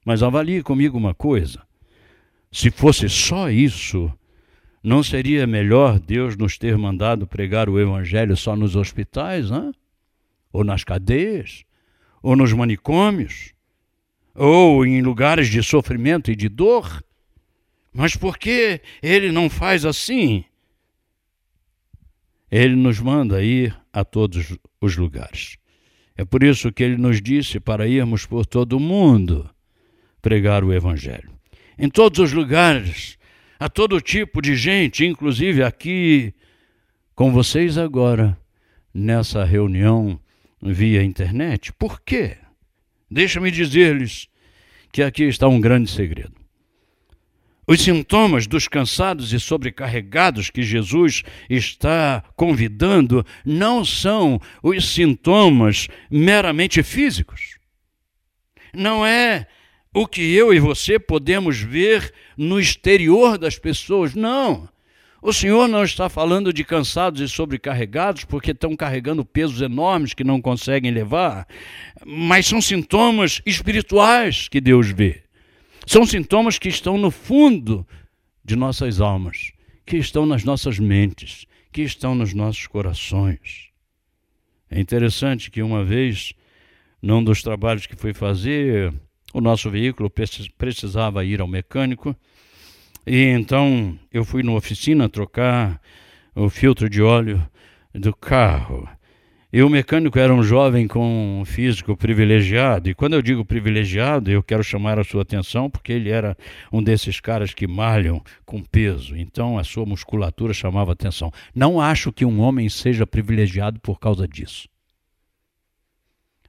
Mas 0.04 0.22
avalie 0.22 0.62
comigo 0.62 0.98
uma 0.98 1.14
coisa: 1.14 1.62
se 2.50 2.70
fosse 2.70 3.08
só 3.08 3.50
isso, 3.50 4.12
Não 4.82 5.02
seria 5.02 5.46
melhor 5.46 5.98
Deus 5.98 6.36
nos 6.36 6.56
ter 6.56 6.76
mandado 6.78 7.26
pregar 7.26 7.68
o 7.68 7.78
Evangelho 7.78 8.36
só 8.36 8.54
nos 8.54 8.76
hospitais, 8.76 9.50
hein? 9.50 9.72
ou 10.52 10.64
nas 10.64 10.84
cadeias, 10.84 11.64
ou 12.22 12.36
nos 12.36 12.52
manicômios, 12.52 13.52
ou 14.34 14.84
em 14.86 15.02
lugares 15.02 15.48
de 15.48 15.62
sofrimento 15.62 16.30
e 16.30 16.36
de 16.36 16.48
dor? 16.48 17.02
Mas 17.92 18.14
por 18.14 18.38
que 18.38 18.80
ele 19.02 19.32
não 19.32 19.50
faz 19.50 19.84
assim? 19.84 20.44
Ele 22.50 22.76
nos 22.76 23.00
manda 23.00 23.42
ir 23.42 23.76
a 23.92 24.04
todos 24.04 24.56
os 24.80 24.96
lugares. 24.96 25.56
É 26.16 26.24
por 26.24 26.42
isso 26.42 26.72
que 26.72 26.82
ele 26.82 26.96
nos 26.96 27.20
disse 27.20 27.60
para 27.60 27.86
irmos 27.86 28.26
por 28.26 28.46
todo 28.46 28.76
o 28.76 28.80
mundo 28.80 29.48
pregar 30.20 30.64
o 30.64 30.72
Evangelho. 30.72 31.30
Em 31.78 31.88
todos 31.88 32.18
os 32.18 32.32
lugares, 32.32 33.18
a 33.58 33.68
todo 33.68 34.00
tipo 34.00 34.40
de 34.40 34.56
gente, 34.56 35.04
inclusive 35.04 35.62
aqui 35.62 36.34
com 37.14 37.32
vocês 37.32 37.76
agora, 37.76 38.38
nessa 38.92 39.44
reunião 39.44 40.18
via 40.62 41.02
internet. 41.02 41.72
Por 41.72 42.00
quê? 42.00 42.36
Deixa-me 43.10 43.50
dizer-lhes 43.50 44.28
que 44.92 45.02
aqui 45.02 45.24
está 45.24 45.48
um 45.48 45.60
grande 45.60 45.90
segredo. 45.90 46.38
Os 47.66 47.82
sintomas 47.82 48.46
dos 48.46 48.66
cansados 48.66 49.32
e 49.34 49.38
sobrecarregados 49.38 50.48
que 50.48 50.62
Jesus 50.62 51.22
está 51.50 52.24
convidando 52.34 53.24
não 53.44 53.84
são 53.84 54.40
os 54.62 54.90
sintomas 54.90 55.86
meramente 56.10 56.82
físicos. 56.82 57.58
Não 58.72 59.04
é 59.04 59.46
o 59.92 60.06
que 60.06 60.34
eu 60.34 60.54
e 60.54 60.58
você 60.58 60.98
podemos 60.98 61.58
ver 61.58 62.12
no 62.38 62.58
exterior 62.58 63.36
das 63.36 63.58
pessoas, 63.58 64.14
não. 64.14 64.68
O 65.20 65.32
Senhor 65.32 65.66
não 65.66 65.82
está 65.82 66.08
falando 66.08 66.52
de 66.52 66.62
cansados 66.62 67.20
e 67.20 67.28
sobrecarregados 67.28 68.24
porque 68.24 68.52
estão 68.52 68.76
carregando 68.76 69.24
pesos 69.24 69.60
enormes 69.60 70.14
que 70.14 70.22
não 70.22 70.40
conseguem 70.40 70.92
levar, 70.92 71.46
mas 72.06 72.46
são 72.46 72.62
sintomas 72.62 73.42
espirituais 73.44 74.48
que 74.48 74.60
Deus 74.60 74.90
vê. 74.90 75.24
São 75.86 76.06
sintomas 76.06 76.58
que 76.58 76.68
estão 76.68 76.96
no 76.96 77.10
fundo 77.10 77.86
de 78.44 78.54
nossas 78.54 79.00
almas, 79.00 79.50
que 79.84 79.96
estão 79.96 80.24
nas 80.24 80.44
nossas 80.44 80.78
mentes, 80.78 81.46
que 81.72 81.82
estão 81.82 82.14
nos 82.14 82.32
nossos 82.32 82.66
corações. 82.68 83.68
É 84.70 84.78
interessante 84.78 85.50
que 85.50 85.62
uma 85.62 85.82
vez, 85.82 86.32
num 87.02 87.24
dos 87.24 87.42
trabalhos 87.42 87.86
que 87.86 87.96
fui 87.96 88.14
fazer, 88.14 88.92
o 89.32 89.40
nosso 89.40 89.68
veículo 89.68 90.12
precisava 90.56 91.24
ir 91.24 91.40
ao 91.40 91.48
mecânico, 91.48 92.14
e 93.08 93.24
então 93.24 93.98
eu 94.12 94.24
fui 94.24 94.42
na 94.42 94.52
oficina 94.52 95.08
trocar 95.08 95.80
o 96.34 96.48
filtro 96.48 96.88
de 96.88 97.02
óleo 97.02 97.44
do 97.94 98.14
carro. 98.14 98.88
E 99.50 99.62
o 99.62 99.70
mecânico 99.70 100.18
era 100.18 100.32
um 100.32 100.42
jovem 100.42 100.86
com 100.86 101.40
um 101.40 101.44
físico 101.44 101.96
privilegiado. 101.96 102.90
E 102.90 102.94
quando 102.94 103.14
eu 103.14 103.22
digo 103.22 103.46
privilegiado, 103.46 104.30
eu 104.30 104.42
quero 104.42 104.62
chamar 104.62 104.98
a 104.98 105.04
sua 105.04 105.22
atenção 105.22 105.70
porque 105.70 105.90
ele 105.90 106.10
era 106.10 106.36
um 106.70 106.82
desses 106.82 107.18
caras 107.18 107.54
que 107.54 107.66
malham 107.66 108.22
com 108.44 108.62
peso. 108.62 109.16
Então 109.16 109.58
a 109.58 109.64
sua 109.64 109.86
musculatura 109.86 110.52
chamava 110.52 110.92
atenção. 110.92 111.32
Não 111.54 111.80
acho 111.80 112.12
que 112.12 112.26
um 112.26 112.40
homem 112.40 112.68
seja 112.68 113.06
privilegiado 113.06 113.80
por 113.80 113.98
causa 113.98 114.28
disso. 114.28 114.68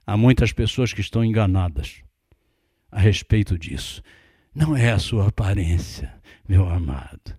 Há 0.06 0.14
muitas 0.14 0.52
pessoas 0.52 0.92
que 0.92 1.00
estão 1.00 1.24
enganadas 1.24 2.02
a 2.92 3.00
respeito 3.00 3.58
disso. 3.58 4.02
Não 4.54 4.76
é 4.76 4.90
a 4.90 4.98
sua 4.98 5.28
aparência, 5.28 6.12
meu 6.50 6.68
amado. 6.68 7.38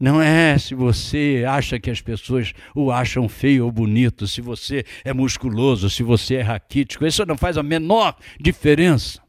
Não 0.00 0.20
é 0.20 0.58
se 0.58 0.74
você 0.74 1.44
acha 1.46 1.78
que 1.78 1.88
as 1.88 2.00
pessoas 2.00 2.52
o 2.74 2.90
acham 2.90 3.28
feio 3.28 3.64
ou 3.64 3.70
bonito, 3.70 4.26
se 4.26 4.40
você 4.40 4.84
é 5.04 5.12
musculoso, 5.12 5.88
se 5.88 6.02
você 6.02 6.36
é 6.36 6.40
raquítico, 6.40 7.06
isso 7.06 7.24
não 7.24 7.38
faz 7.38 7.56
a 7.56 7.62
menor 7.62 8.16
diferença. 8.40 9.22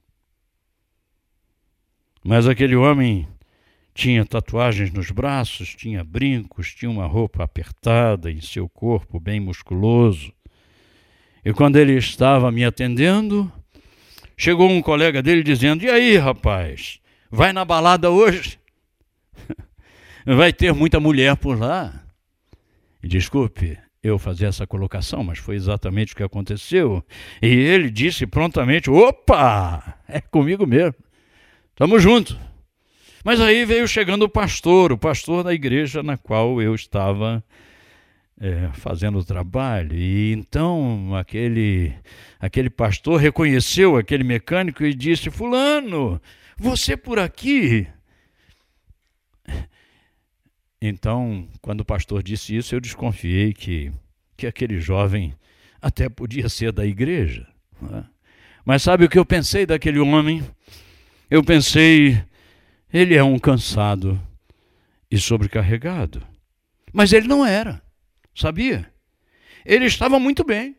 Mas 2.23 2.47
aquele 2.47 2.75
homem 2.75 3.27
tinha 3.93 4.25
tatuagens 4.25 4.91
nos 4.91 5.11
braços, 5.11 5.75
tinha 5.75 6.03
brincos, 6.03 6.73
tinha 6.73 6.89
uma 6.89 7.05
roupa 7.05 7.43
apertada 7.43 8.31
em 8.31 8.41
seu 8.41 8.67
corpo 8.67 9.19
bem 9.19 9.39
musculoso. 9.39 10.33
E 11.45 11.53
quando 11.53 11.75
ele 11.75 11.93
estava 11.93 12.51
me 12.51 12.65
atendendo, 12.65 13.51
chegou 14.35 14.67
um 14.67 14.81
colega 14.81 15.21
dele 15.21 15.43
dizendo: 15.43 15.83
E 15.83 15.89
aí, 15.91 16.17
rapaz, 16.17 16.99
vai 17.29 17.53
na 17.53 17.63
balada 17.63 18.09
hoje? 18.09 18.60
Vai 20.25 20.53
ter 20.53 20.73
muita 20.73 20.99
mulher 20.99 21.35
por 21.35 21.59
lá. 21.59 22.03
Desculpe 23.03 23.77
eu 24.03 24.17
fazer 24.17 24.45
essa 24.45 24.65
colocação, 24.65 25.23
mas 25.23 25.37
foi 25.37 25.55
exatamente 25.55 26.13
o 26.13 26.15
que 26.15 26.23
aconteceu. 26.23 27.03
E 27.41 27.47
ele 27.47 27.89
disse 27.89 28.25
prontamente: 28.25 28.89
opa, 28.89 29.97
é 30.07 30.19
comigo 30.21 30.65
mesmo, 30.65 30.95
estamos 31.71 32.01
juntos. 32.01 32.37
Mas 33.23 33.39
aí 33.39 33.65
veio 33.65 33.87
chegando 33.87 34.23
o 34.23 34.29
pastor, 34.29 34.91
o 34.91 34.97
pastor 34.97 35.43
da 35.43 35.53
igreja 35.53 36.01
na 36.01 36.17
qual 36.17 36.59
eu 36.59 36.73
estava 36.73 37.43
é, 38.39 38.69
fazendo 38.73 39.19
o 39.19 39.23
trabalho. 39.23 39.95
E 39.95 40.33
então 40.33 41.15
aquele, 41.15 41.93
aquele 42.39 42.69
pastor 42.69 43.19
reconheceu 43.19 43.95
aquele 43.95 44.23
mecânico 44.23 44.83
e 44.83 44.93
disse: 44.93 45.29
Fulano, 45.29 46.19
você 46.57 46.97
por 46.97 47.19
aqui? 47.19 47.87
Então, 50.81 51.47
quando 51.61 51.81
o 51.81 51.85
pastor 51.85 52.23
disse 52.23 52.55
isso, 52.55 52.73
eu 52.73 52.79
desconfiei 52.79 53.53
que, 53.53 53.91
que 54.35 54.47
aquele 54.47 54.79
jovem 54.79 55.35
até 55.79 56.09
podia 56.09 56.49
ser 56.49 56.71
da 56.71 56.85
igreja. 56.85 57.47
É? 57.93 58.03
Mas 58.65 58.81
sabe 58.81 59.05
o 59.05 59.09
que 59.09 59.19
eu 59.19 59.25
pensei 59.25 59.65
daquele 59.65 59.99
homem? 59.99 60.43
Eu 61.29 61.43
pensei, 61.43 62.23
ele 62.91 63.15
é 63.15 63.23
um 63.23 63.37
cansado 63.37 64.19
e 65.09 65.19
sobrecarregado. 65.19 66.25
Mas 66.91 67.13
ele 67.13 67.27
não 67.27 67.45
era, 67.45 67.81
sabia? 68.35 68.91
Ele 69.63 69.85
estava 69.85 70.19
muito 70.19 70.43
bem. 70.43 70.75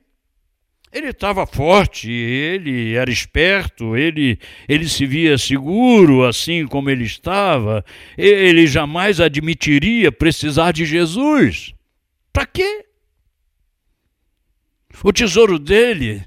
Ele 0.93 1.09
estava 1.09 1.47
forte, 1.47 2.11
ele 2.11 2.95
era 2.95 3.11
esperto, 3.11 3.97
ele, 3.97 4.39
ele 4.69 4.87
se 4.87 5.07
via 5.07 5.39
seguro 5.39 6.23
assim 6.27 6.67
como 6.67 6.91
ele 6.91 7.05
estava. 7.05 7.83
Ele 8.17 8.67
jamais 8.67 9.19
admitiria 9.19 10.13
precisar 10.13 10.73
de 10.73 10.85
Jesus. 10.85 11.73
Para 12.31 12.45
quê? 12.45 12.85
O 15.03 15.13
tesouro 15.13 15.59
dele 15.59 16.23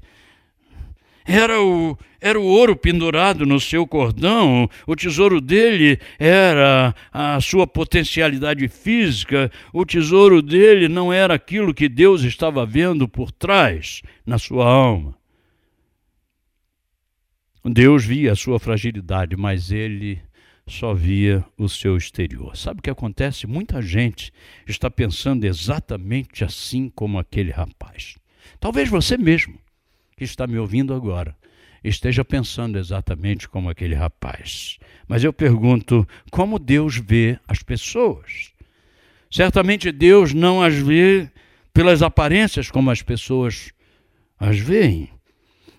era 1.24 1.62
o, 1.62 1.96
era 2.26 2.40
o 2.40 2.44
ouro 2.44 2.74
pendurado 2.74 3.46
no 3.46 3.60
seu 3.60 3.86
cordão, 3.86 4.68
o 4.84 4.96
tesouro 4.96 5.40
dele 5.40 6.00
era 6.18 6.92
a 7.12 7.40
sua 7.40 7.68
potencialidade 7.68 8.66
física, 8.66 9.50
o 9.72 9.86
tesouro 9.86 10.42
dele 10.42 10.88
não 10.88 11.12
era 11.12 11.34
aquilo 11.34 11.72
que 11.72 11.88
Deus 11.88 12.22
estava 12.22 12.66
vendo 12.66 13.06
por 13.06 13.30
trás 13.30 14.02
na 14.26 14.38
sua 14.38 14.66
alma. 14.66 15.16
Deus 17.64 18.04
via 18.04 18.32
a 18.32 18.36
sua 18.36 18.58
fragilidade, 18.58 19.36
mas 19.36 19.70
ele 19.70 20.20
só 20.66 20.94
via 20.94 21.44
o 21.56 21.68
seu 21.68 21.96
exterior. 21.96 22.56
Sabe 22.56 22.80
o 22.80 22.82
que 22.82 22.90
acontece? 22.90 23.46
Muita 23.46 23.80
gente 23.80 24.32
está 24.66 24.90
pensando 24.90 25.44
exatamente 25.44 26.42
assim 26.44 26.88
como 26.88 27.20
aquele 27.20 27.52
rapaz. 27.52 28.16
Talvez 28.58 28.88
você 28.88 29.16
mesmo 29.16 29.54
que 30.16 30.24
está 30.24 30.44
me 30.46 30.58
ouvindo 30.58 30.92
agora 30.92 31.36
esteja 31.88 32.24
pensando 32.24 32.78
exatamente 32.78 33.48
como 33.48 33.70
aquele 33.70 33.94
rapaz. 33.94 34.78
Mas 35.08 35.24
eu 35.24 35.32
pergunto: 35.32 36.06
como 36.30 36.58
Deus 36.58 36.96
vê 36.96 37.38
as 37.46 37.62
pessoas? 37.62 38.52
Certamente 39.30 39.92
Deus 39.92 40.32
não 40.32 40.62
as 40.62 40.74
vê 40.74 41.30
pelas 41.72 42.02
aparências 42.02 42.70
como 42.70 42.90
as 42.90 43.02
pessoas 43.02 43.72
as 44.38 44.58
veem. 44.58 45.10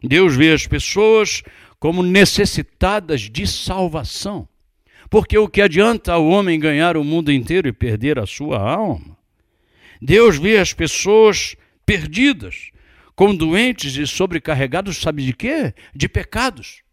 Deus 0.03 0.35
vê 0.35 0.51
as 0.51 0.67
pessoas 0.67 1.43
como 1.79 2.03
necessitadas 2.03 3.21
de 3.21 3.45
salvação. 3.47 4.47
Porque 5.09 5.37
o 5.37 5.47
que 5.47 5.61
adianta 5.61 6.17
o 6.17 6.29
homem 6.29 6.59
ganhar 6.59 6.97
o 6.97 7.03
mundo 7.03 7.31
inteiro 7.31 7.67
e 7.67 7.73
perder 7.73 8.19
a 8.19 8.25
sua 8.25 8.59
alma? 8.59 9.17
Deus 10.01 10.37
vê 10.37 10.57
as 10.57 10.73
pessoas 10.73 11.55
perdidas, 11.85 12.71
com 13.17 13.35
doentes 13.35 13.95
e 13.95 14.05
sobrecarregados, 14.05 14.97
sabe 14.97 15.25
de 15.25 15.33
quê? 15.33 15.73
De 15.93 16.07
pecados. 16.07 16.83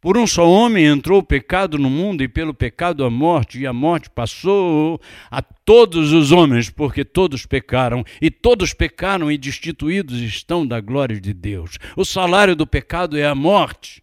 Por 0.00 0.18
um 0.18 0.26
só 0.26 0.50
homem 0.50 0.84
entrou 0.84 1.20
o 1.20 1.24
pecado 1.24 1.78
no 1.78 1.88
mundo, 1.88 2.24
e 2.24 2.28
pelo 2.28 2.52
pecado 2.52 3.04
a 3.04 3.08
morte, 3.08 3.60
e 3.60 3.68
a 3.68 3.72
morte 3.72 4.10
passou 4.10 5.00
a 5.30 5.40
todos 5.40 6.12
os 6.12 6.32
homens, 6.32 6.70
porque 6.70 7.04
todos 7.04 7.46
pecaram, 7.46 8.04
e 8.20 8.32
todos 8.32 8.74
pecaram 8.74 9.30
e 9.30 9.38
destituídos 9.38 10.20
estão 10.20 10.66
da 10.66 10.80
glória 10.80 11.20
de 11.20 11.32
Deus. 11.32 11.78
O 11.96 12.04
salário 12.04 12.56
do 12.56 12.66
pecado 12.66 13.16
é 13.16 13.24
a 13.24 13.34
morte. 13.34 14.02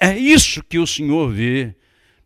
É 0.00 0.16
isso 0.16 0.62
que 0.62 0.78
o 0.78 0.86
Senhor 0.86 1.28
vê 1.28 1.74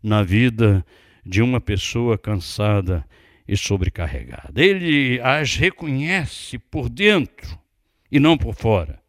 na 0.02 0.22
vida 0.22 0.84
de 1.24 1.40
uma 1.40 1.60
pessoa 1.60 2.18
cansada 2.18 3.02
e 3.46 3.56
sobrecarregada. 3.56 4.62
Ele 4.62 5.20
as 5.20 5.56
reconhece 5.56 6.58
por 6.58 6.88
dentro 6.88 7.58
e 8.10 8.18
não 8.18 8.36
por 8.36 8.54
fora. 8.54 9.00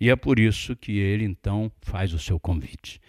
E 0.00 0.10
é 0.10 0.16
por 0.16 0.38
isso 0.38 0.74
que 0.74 0.98
ele 0.98 1.24
então 1.24 1.70
faz 1.80 2.12
o 2.12 2.18
seu 2.18 2.38
convite. 2.38 3.00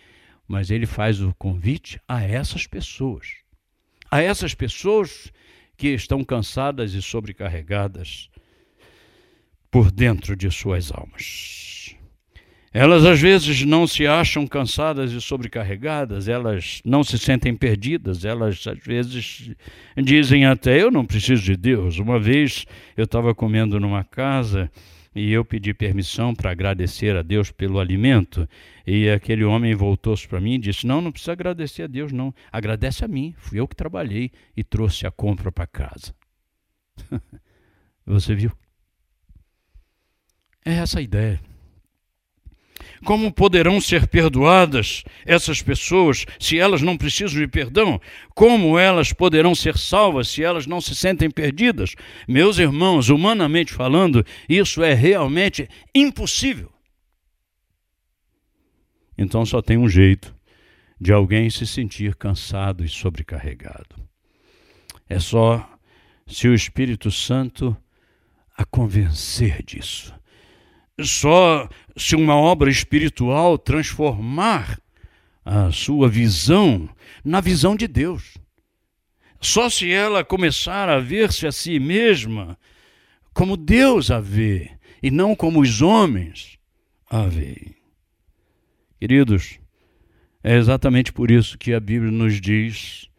Mas 0.48 0.70
ele 0.70 0.86
faz 0.86 1.22
o 1.22 1.34
convite 1.36 2.00
a 2.08 2.22
essas 2.24 2.68
pessoas. 2.68 3.38
A 4.12 4.22
essas 4.22 4.54
pessoas 4.54 5.32
que 5.76 5.88
estão 5.90 6.24
cansadas 6.24 6.94
e 6.94 7.02
sobrecarregadas 7.02 8.30
por 9.72 9.92
dentro 9.92 10.36
de 10.36 10.52
suas 10.52 10.92
almas. 10.92 11.73
Elas 12.74 13.06
às 13.06 13.22
vezes 13.22 13.64
não 13.64 13.86
se 13.86 14.08
acham 14.08 14.48
cansadas 14.48 15.12
e 15.12 15.22
sobrecarregadas, 15.22 16.28
elas 16.28 16.82
não 16.84 17.04
se 17.04 17.20
sentem 17.20 17.56
perdidas, 17.56 18.26
elas 18.26 18.66
às 18.66 18.80
vezes 18.80 19.52
dizem 19.96 20.48
até: 20.48 20.82
Eu 20.82 20.90
não 20.90 21.06
preciso 21.06 21.44
de 21.44 21.56
Deus. 21.56 22.00
Uma 22.00 22.20
vez 22.20 22.66
eu 22.98 23.04
estava 23.04 23.36
comendo 23.36 23.80
numa 23.80 24.04
casa 24.04 24.72
e 25.14 25.32
eu 25.32 25.46
pedi 25.46 25.72
permissão 25.72 26.34
para 26.34 26.50
agradecer 26.50 27.16
a 27.16 27.22
Deus 27.22 27.52
pelo 27.52 27.80
alimento. 27.80 28.50
E 28.88 29.08
aquele 29.08 29.44
homem 29.44 29.76
voltou-se 29.76 30.28
para 30.28 30.42
mim 30.42 30.56
e 30.56 30.60
disse: 30.60 30.88
Não, 30.88 31.00
não 31.00 31.12
precisa 31.12 31.34
agradecer 31.34 31.84
a 31.84 31.88
Deus, 31.88 32.12
não. 32.12 32.34
Agradece 32.52 33.06
a 33.06 33.08
mim. 33.08 33.36
Fui 33.38 33.60
eu 33.60 33.68
que 33.68 33.76
trabalhei 33.76 34.32
e 34.58 34.64
trouxe 34.64 35.06
a 35.06 35.12
compra 35.12 35.52
para 35.52 35.68
casa. 35.68 36.16
Você 38.04 38.34
viu? 38.34 38.52
É 40.66 40.74
essa 40.74 40.98
a 40.98 41.02
ideia. 41.04 41.53
Como 43.04 43.32
poderão 43.32 43.82
ser 43.82 44.08
perdoadas 44.08 45.04
essas 45.26 45.62
pessoas 45.62 46.26
se 46.40 46.58
elas 46.58 46.82
não 46.82 46.98
precisam 46.98 47.40
de 47.40 47.48
perdão? 47.48 48.00
Como 48.34 48.80
elas 48.80 49.12
poderão 49.12 49.54
ser 49.54 49.78
salvas 49.78 50.30
se 50.30 50.44
elas 50.44 50.66
não 50.66 50.80
se 50.80 50.96
sentem 50.96 51.30
perdidas? 51.30 51.96
Meus 52.28 52.58
irmãos, 52.60 53.10
humanamente 53.10 53.74
falando, 53.74 54.26
isso 54.48 54.82
é 54.82 54.94
realmente 54.94 55.68
impossível. 55.94 56.72
Então 59.18 59.46
só 59.46 59.62
tem 59.62 59.78
um 59.78 59.90
jeito 59.90 60.36
de 61.00 61.12
alguém 61.12 61.50
se 61.50 61.68
sentir 61.68 62.16
cansado 62.16 62.84
e 62.84 62.90
sobrecarregado. 62.90 63.96
É 65.10 65.20
só 65.20 65.70
se 66.26 66.48
o 66.48 66.54
Espírito 66.54 67.12
Santo 67.12 67.76
a 68.56 68.64
convencer 68.64 69.62
disso 69.64 70.14
só 71.02 71.68
se 71.98 72.16
uma 72.16 72.36
obra 72.36 72.70
espiritual 72.70 73.58
transformar 73.58 74.80
a 75.44 75.72
sua 75.72 76.08
visão 76.08 76.90
na 77.24 77.42
visão 77.42 77.76
de 77.76 77.88
Deus. 77.88 78.38
Só 79.42 79.70
se 79.70 79.92
ela 79.92 80.24
começar 80.24 80.88
a 80.88 81.00
ver-se 81.00 81.46
a 81.46 81.52
si 81.52 81.80
mesma 81.80 82.58
como 83.34 83.58
Deus 83.58 84.10
a 84.10 84.20
vê 84.20 84.72
e 85.02 85.12
não 85.12 85.36
como 85.36 85.60
os 85.60 85.82
homens 85.82 86.58
a 87.10 87.24
veem. 87.24 87.76
Queridos, 89.00 89.60
é 90.42 90.56
exatamente 90.56 91.12
por 91.12 91.30
isso 91.30 91.58
que 91.58 91.74
a 91.74 91.80
Bíblia 91.80 92.12
nos 92.12 92.40
diz 92.40 93.10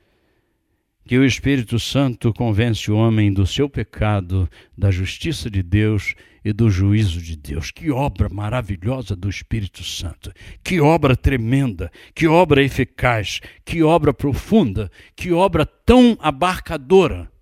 que 1.07 1.19
o 1.19 1.25
Espírito 1.25 1.78
Santo 1.78 2.33
convence 2.33 2.90
o 2.90 2.97
homem 2.97 3.31
do 3.31 3.47
seu 3.47 3.69
pecado, 3.69 4.49
da 4.76 4.90
justiça 4.90 5.50
de 5.50 5.62
Deus 5.62 6.14
e 6.45 6.53
do 6.53 6.69
juízo 6.69 7.21
de 7.21 7.37
Deus. 7.37 7.71
Que 7.71 7.91
obra 7.91 8.29
maravilhosa 8.29 9.17
do 9.17 9.31
Espírito 9.31 9.83
Santo! 9.83 10.33
Que 10.63 10.81
obra 10.81 11.17
tremenda! 11.17 11.91
Que 12.15 12.27
obra 12.27 12.63
eficaz! 12.63 13.41
Que 13.65 13.83
obra 13.83 14.13
profunda! 14.13 14.91
Que 15.17 15.33
obra 15.33 15.65
tão 15.65 16.19
abarcadora 16.21 17.33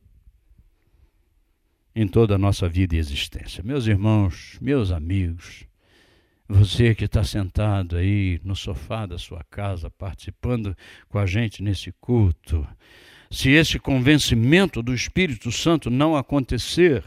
em 1.94 2.06
toda 2.06 2.36
a 2.36 2.38
nossa 2.38 2.68
vida 2.68 2.94
e 2.94 2.98
existência. 2.98 3.62
Meus 3.62 3.86
irmãos, 3.86 4.56
meus 4.60 4.90
amigos, 4.90 5.64
você 6.48 6.94
que 6.94 7.04
está 7.04 7.22
sentado 7.24 7.96
aí 7.96 8.40
no 8.44 8.56
sofá 8.56 9.04
da 9.04 9.18
sua 9.18 9.44
casa, 9.50 9.90
participando 9.90 10.76
com 11.08 11.18
a 11.18 11.26
gente 11.26 11.62
nesse 11.62 11.92
culto, 12.00 12.66
se 13.30 13.50
esse 13.50 13.78
convencimento 13.78 14.82
do 14.82 14.94
Espírito 14.94 15.50
Santo 15.50 15.90
não 15.90 16.16
acontecer, 16.16 17.04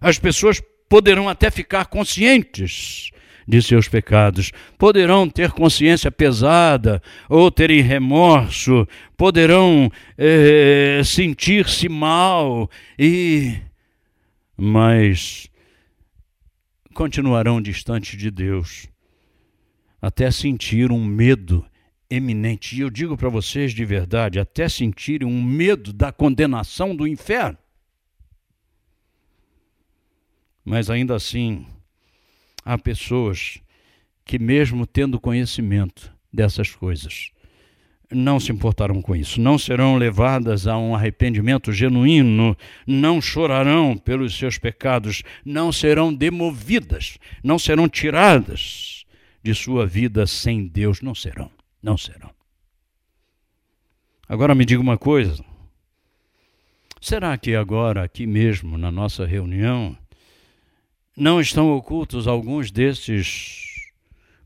as 0.00 0.18
pessoas 0.18 0.60
poderão 0.92 1.26
até 1.26 1.50
ficar 1.50 1.86
conscientes 1.86 3.10
de 3.48 3.62
seus 3.62 3.88
pecados, 3.88 4.52
poderão 4.76 5.26
ter 5.26 5.50
consciência 5.50 6.12
pesada 6.12 7.02
ou 7.30 7.50
terem 7.50 7.80
remorso, 7.80 8.86
poderão 9.16 9.90
é, 10.18 11.00
sentir-se 11.02 11.88
mal 11.88 12.68
e 12.98 13.56
mas 14.54 15.48
continuarão 16.92 17.62
distantes 17.62 18.18
de 18.18 18.30
Deus 18.30 18.86
até 19.98 20.30
sentir 20.30 20.92
um 20.92 21.02
medo 21.02 21.64
eminente. 22.10 22.76
E 22.76 22.80
eu 22.80 22.90
digo 22.90 23.16
para 23.16 23.30
vocês 23.30 23.72
de 23.72 23.82
verdade, 23.86 24.38
até 24.38 24.68
sentirem 24.68 25.26
um 25.26 25.42
medo 25.42 25.90
da 25.90 26.12
condenação 26.12 26.94
do 26.94 27.06
inferno. 27.06 27.61
Mas 30.64 30.90
ainda 30.90 31.14
assim, 31.14 31.66
há 32.64 32.78
pessoas 32.78 33.60
que, 34.24 34.38
mesmo 34.38 34.86
tendo 34.86 35.20
conhecimento 35.20 36.12
dessas 36.32 36.74
coisas, 36.74 37.30
não 38.10 38.38
se 38.38 38.52
importarão 38.52 39.00
com 39.00 39.16
isso, 39.16 39.40
não 39.40 39.58
serão 39.58 39.96
levadas 39.96 40.66
a 40.66 40.76
um 40.76 40.94
arrependimento 40.94 41.72
genuíno, 41.72 42.56
não 42.86 43.20
chorarão 43.20 43.96
pelos 43.96 44.36
seus 44.36 44.58
pecados, 44.58 45.22
não 45.44 45.72
serão 45.72 46.12
demovidas, 46.12 47.18
não 47.42 47.58
serão 47.58 47.88
tiradas 47.88 49.04
de 49.42 49.54
sua 49.54 49.86
vida 49.86 50.26
sem 50.26 50.66
Deus, 50.66 51.00
não 51.00 51.14
serão. 51.14 51.50
Não 51.82 51.98
serão. 51.98 52.30
Agora 54.28 54.54
me 54.54 54.64
diga 54.64 54.80
uma 54.80 54.96
coisa. 54.96 55.44
Será 57.00 57.36
que 57.36 57.56
agora, 57.56 58.04
aqui 58.04 58.24
mesmo, 58.24 58.78
na 58.78 58.92
nossa 58.92 59.26
reunião, 59.26 59.98
não 61.16 61.40
estão 61.40 61.74
ocultos 61.76 62.26
alguns 62.26 62.70
desses 62.70 63.90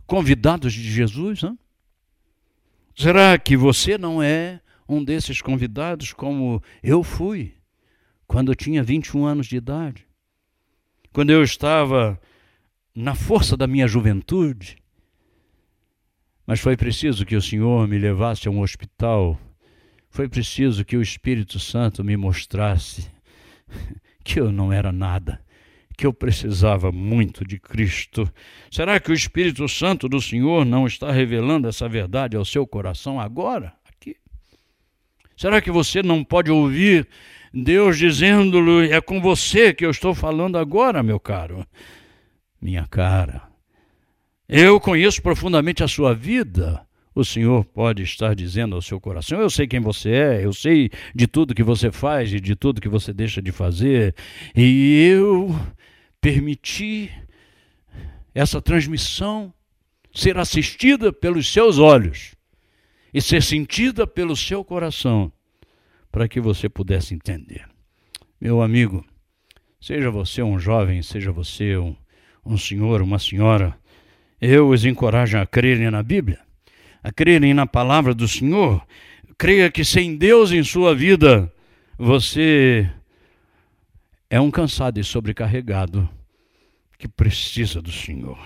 convidados 0.06 0.72
de 0.72 0.90
Jesus? 0.90 1.42
Hein? 1.42 1.58
Será 2.94 3.38
que 3.38 3.56
você 3.56 3.98
não 3.98 4.22
é 4.22 4.60
um 4.88 5.04
desses 5.04 5.40
convidados 5.40 6.12
como 6.12 6.62
eu 6.82 7.02
fui 7.02 7.54
quando 8.26 8.52
eu 8.52 8.56
tinha 8.56 8.82
21 8.82 9.24
anos 9.24 9.46
de 9.46 9.56
idade? 9.56 10.06
Quando 11.12 11.30
eu 11.30 11.42
estava 11.42 12.20
na 12.94 13.14
força 13.14 13.56
da 13.56 13.66
minha 13.66 13.86
juventude? 13.86 14.76
Mas 16.46 16.60
foi 16.60 16.76
preciso 16.76 17.26
que 17.26 17.34
o 17.34 17.42
Senhor 17.42 17.88
me 17.88 17.98
levasse 17.98 18.46
a 18.46 18.50
um 18.50 18.60
hospital. 18.60 19.38
Foi 20.08 20.28
preciso 20.28 20.84
que 20.84 20.96
o 20.96 21.02
Espírito 21.02 21.58
Santo 21.58 22.04
me 22.04 22.16
mostrasse 22.16 23.10
que 24.22 24.40
eu 24.40 24.52
não 24.52 24.72
era 24.72 24.92
nada, 24.92 25.44
que 25.96 26.06
eu 26.06 26.12
precisava 26.12 26.92
muito 26.92 27.44
de 27.44 27.58
Cristo. 27.58 28.30
Será 28.70 29.00
que 29.00 29.10
o 29.10 29.14
Espírito 29.14 29.66
Santo 29.68 30.08
do 30.08 30.20
Senhor 30.20 30.64
não 30.64 30.86
está 30.86 31.10
revelando 31.10 31.68
essa 31.68 31.88
verdade 31.88 32.36
ao 32.36 32.44
seu 32.44 32.66
coração 32.66 33.18
agora? 33.18 33.72
Aqui? 33.88 34.16
Será 35.36 35.60
que 35.60 35.70
você 35.70 36.02
não 36.02 36.22
pode 36.22 36.50
ouvir 36.50 37.08
Deus 37.52 37.96
dizendo-lhe: 37.96 38.92
é 38.92 39.00
com 39.00 39.20
você 39.20 39.72
que 39.72 39.86
eu 39.86 39.90
estou 39.90 40.14
falando 40.14 40.58
agora, 40.58 41.02
meu 41.02 41.18
caro? 41.18 41.66
Minha 42.60 42.86
cara, 42.86 43.42
eu 44.48 44.78
conheço 44.78 45.22
profundamente 45.22 45.82
a 45.82 45.88
sua 45.88 46.14
vida. 46.14 46.86
O 47.14 47.24
Senhor 47.24 47.64
pode 47.64 48.02
estar 48.02 48.34
dizendo 48.34 48.74
ao 48.74 48.82
seu 48.82 49.00
coração: 49.00 49.40
Eu 49.40 49.48
sei 49.48 49.66
quem 49.66 49.80
você 49.80 50.10
é, 50.10 50.44
eu 50.44 50.52
sei 50.52 50.90
de 51.14 51.26
tudo 51.26 51.54
que 51.54 51.62
você 51.62 51.90
faz 51.90 52.30
e 52.30 52.38
de 52.38 52.54
tudo 52.54 52.80
que 52.80 52.90
você 52.90 53.10
deixa 53.10 53.40
de 53.40 53.50
fazer, 53.50 54.14
e 54.54 55.08
eu 55.10 55.58
permiti 56.26 57.08
essa 58.34 58.60
transmissão 58.60 59.54
ser 60.12 60.36
assistida 60.38 61.12
pelos 61.12 61.52
seus 61.52 61.78
olhos 61.78 62.34
e 63.14 63.22
ser 63.22 63.40
sentida 63.40 64.08
pelo 64.08 64.34
seu 64.34 64.64
coração, 64.64 65.30
para 66.10 66.26
que 66.26 66.40
você 66.40 66.68
pudesse 66.68 67.14
entender. 67.14 67.64
Meu 68.40 68.60
amigo, 68.60 69.04
seja 69.80 70.10
você 70.10 70.42
um 70.42 70.58
jovem, 70.58 71.00
seja 71.00 71.30
você 71.30 71.76
um, 71.76 71.94
um 72.44 72.58
senhor, 72.58 73.02
uma 73.02 73.20
senhora, 73.20 73.78
eu 74.40 74.68
os 74.70 74.84
encorajo 74.84 75.38
a 75.38 75.46
crerem 75.46 75.88
na 75.92 76.02
Bíblia, 76.02 76.40
a 77.04 77.12
crerem 77.12 77.54
na 77.54 77.68
palavra 77.68 78.12
do 78.12 78.26
Senhor. 78.26 78.84
Creia 79.38 79.70
que 79.70 79.84
sem 79.84 80.16
Deus 80.16 80.50
em 80.50 80.64
sua 80.64 80.92
vida, 80.92 81.52
você 81.96 82.90
é 84.28 84.40
um 84.40 84.50
cansado 84.50 84.98
e 84.98 85.04
sobrecarregado 85.04 86.08
que 86.98 87.08
precisa 87.08 87.80
do 87.80 87.92
Senhor. 87.92 88.38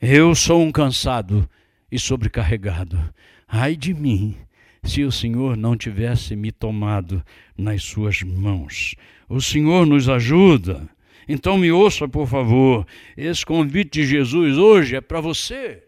Eu 0.00 0.34
sou 0.34 0.62
um 0.62 0.72
cansado 0.72 1.48
e 1.90 1.98
sobrecarregado. 1.98 2.98
Ai 3.46 3.76
de 3.76 3.94
mim, 3.94 4.36
se 4.82 5.02
o 5.04 5.12
Senhor 5.12 5.56
não 5.56 5.76
tivesse 5.76 6.34
me 6.36 6.50
tomado 6.50 7.24
nas 7.56 7.82
suas 7.82 8.22
mãos. 8.22 8.94
O 9.28 9.40
Senhor 9.40 9.86
nos 9.86 10.08
ajuda. 10.08 10.88
Então 11.28 11.58
me 11.58 11.70
ouça, 11.70 12.08
por 12.08 12.26
favor. 12.26 12.86
Esse 13.16 13.44
convite 13.44 14.00
de 14.00 14.06
Jesus 14.06 14.56
hoje 14.56 14.96
é 14.96 15.00
para 15.00 15.20
você. 15.20 15.86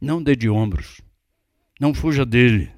Não 0.00 0.22
dê 0.22 0.36
de 0.36 0.48
ombros. 0.48 1.00
Não 1.80 1.94
fuja 1.94 2.24
dele. 2.24 2.70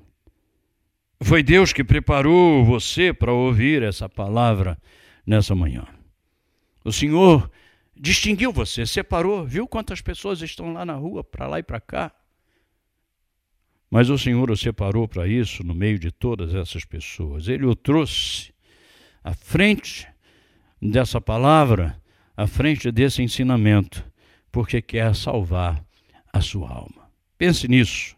Foi 1.22 1.42
Deus 1.42 1.72
que 1.72 1.84
preparou 1.84 2.64
você 2.64 3.12
para 3.12 3.32
ouvir 3.32 3.82
essa 3.82 4.08
palavra 4.08 4.78
nessa 5.26 5.54
manhã. 5.54 5.86
O 6.84 6.92
Senhor 6.92 7.50
distinguiu 7.96 8.52
você, 8.52 8.84
separou, 8.84 9.46
viu 9.46 9.66
quantas 9.66 10.00
pessoas 10.00 10.42
estão 10.42 10.72
lá 10.72 10.84
na 10.84 10.94
rua, 10.94 11.24
para 11.24 11.46
lá 11.46 11.58
e 11.58 11.62
para 11.62 11.80
cá. 11.80 12.12
Mas 13.90 14.10
o 14.10 14.18
Senhor 14.18 14.50
o 14.50 14.56
separou 14.56 15.06
para 15.06 15.26
isso 15.26 15.62
no 15.64 15.74
meio 15.74 15.98
de 15.98 16.10
todas 16.10 16.54
essas 16.54 16.84
pessoas. 16.84 17.46
Ele 17.46 17.64
o 17.64 17.76
trouxe 17.76 18.52
à 19.22 19.32
frente 19.32 20.06
dessa 20.82 21.20
palavra, 21.20 21.96
à 22.36 22.46
frente 22.46 22.90
desse 22.90 23.22
ensinamento, 23.22 24.04
porque 24.50 24.82
quer 24.82 25.14
salvar 25.14 25.84
a 26.32 26.40
sua 26.40 26.68
alma. 26.68 27.08
Pense 27.38 27.68
nisso. 27.68 28.16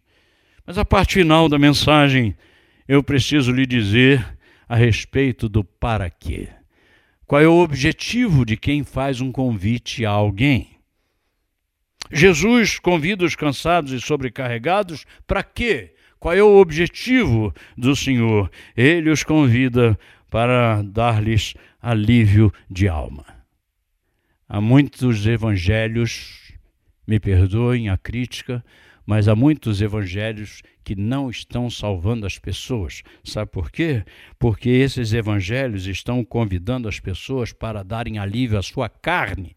Mas 0.66 0.78
a 0.78 0.84
parte 0.84 1.14
final 1.14 1.48
da 1.48 1.58
mensagem, 1.58 2.36
eu 2.88 3.02
preciso 3.02 3.52
lhe 3.52 3.66
dizer 3.66 4.36
a 4.68 4.76
respeito 4.76 5.48
do 5.48 5.62
para 5.62 6.10
quê. 6.10 6.48
Qual 7.26 7.40
é 7.40 7.48
o 7.48 7.58
objetivo 7.58 8.44
de 8.44 8.56
quem 8.56 8.84
faz 8.84 9.20
um 9.20 9.32
convite 9.32 10.04
a 10.04 10.10
alguém? 10.10 10.76
Jesus 12.12 12.78
convida 12.78 13.24
os 13.24 13.34
cansados 13.34 13.92
e 13.92 14.00
sobrecarregados 14.00 15.04
para 15.26 15.42
quê? 15.42 15.94
Qual 16.18 16.34
é 16.34 16.42
o 16.42 16.56
objetivo 16.56 17.52
do 17.76 17.94
Senhor? 17.96 18.50
Ele 18.76 19.10
os 19.10 19.24
convida 19.24 19.98
para 20.30 20.82
dar-lhes 20.82 21.54
alívio 21.80 22.52
de 22.70 22.88
alma. 22.88 23.24
Há 24.48 24.60
muitos 24.60 25.26
evangelhos, 25.26 26.52
me 27.06 27.18
perdoem 27.18 27.88
a 27.88 27.96
crítica, 27.96 28.64
mas 29.06 29.28
há 29.28 29.36
muitos 29.36 29.80
evangelhos 29.80 30.62
que 30.84 30.96
não 30.96 31.30
estão 31.30 31.70
salvando 31.70 32.26
as 32.26 32.38
pessoas. 32.38 33.02
Sabe 33.24 33.50
por 33.50 33.70
quê? 33.70 34.04
Porque 34.38 34.68
esses 34.68 35.12
evangelhos 35.12 35.86
estão 35.86 36.24
convidando 36.24 36.88
as 36.88 36.98
pessoas 36.98 37.52
para 37.52 37.82
darem 37.82 38.18
alívio 38.18 38.58
à 38.58 38.62
sua 38.62 38.88
carne 38.88 39.54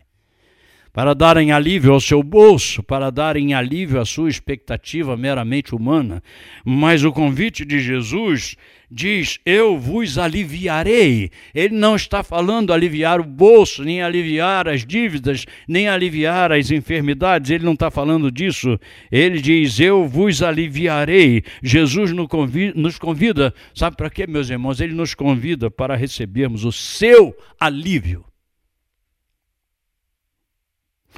para 0.91 1.13
darem 1.13 1.51
alívio 1.51 1.93
ao 1.93 1.99
seu 1.99 2.23
bolso, 2.23 2.81
para 2.81 3.09
darem 3.09 3.53
alívio 3.53 4.01
à 4.01 4.05
sua 4.05 4.29
expectativa 4.29 5.15
meramente 5.15 5.75
humana. 5.75 6.21
Mas 6.65 7.03
o 7.03 7.11
convite 7.11 7.63
de 7.63 7.79
Jesus 7.79 8.55
diz: 8.89 9.39
Eu 9.45 9.77
vos 9.77 10.17
aliviarei. 10.17 11.29
Ele 11.53 11.75
não 11.75 11.95
está 11.95 12.23
falando 12.23 12.73
aliviar 12.73 13.19
o 13.19 13.23
bolso, 13.23 13.83
nem 13.83 14.01
aliviar 14.01 14.67
as 14.67 14.85
dívidas, 14.85 15.45
nem 15.67 15.87
aliviar 15.87 16.51
as 16.51 16.71
enfermidades. 16.71 17.51
Ele 17.51 17.65
não 17.65 17.73
está 17.73 17.91
falando 17.91 18.31
disso. 18.31 18.79
Ele 19.11 19.39
diz: 19.39 19.79
Eu 19.79 20.07
vos 20.07 20.41
aliviarei. 20.41 21.43
Jesus 21.61 22.11
nos 22.11 22.97
convida, 22.97 23.53
sabe 23.73 23.95
para 23.95 24.09
quê, 24.09 24.25
meus 24.25 24.49
irmãos? 24.49 24.81
Ele 24.81 24.93
nos 24.93 25.13
convida 25.13 25.69
para 25.69 25.95
recebermos 25.95 26.65
o 26.65 26.71
seu 26.71 27.35
alívio 27.59 28.28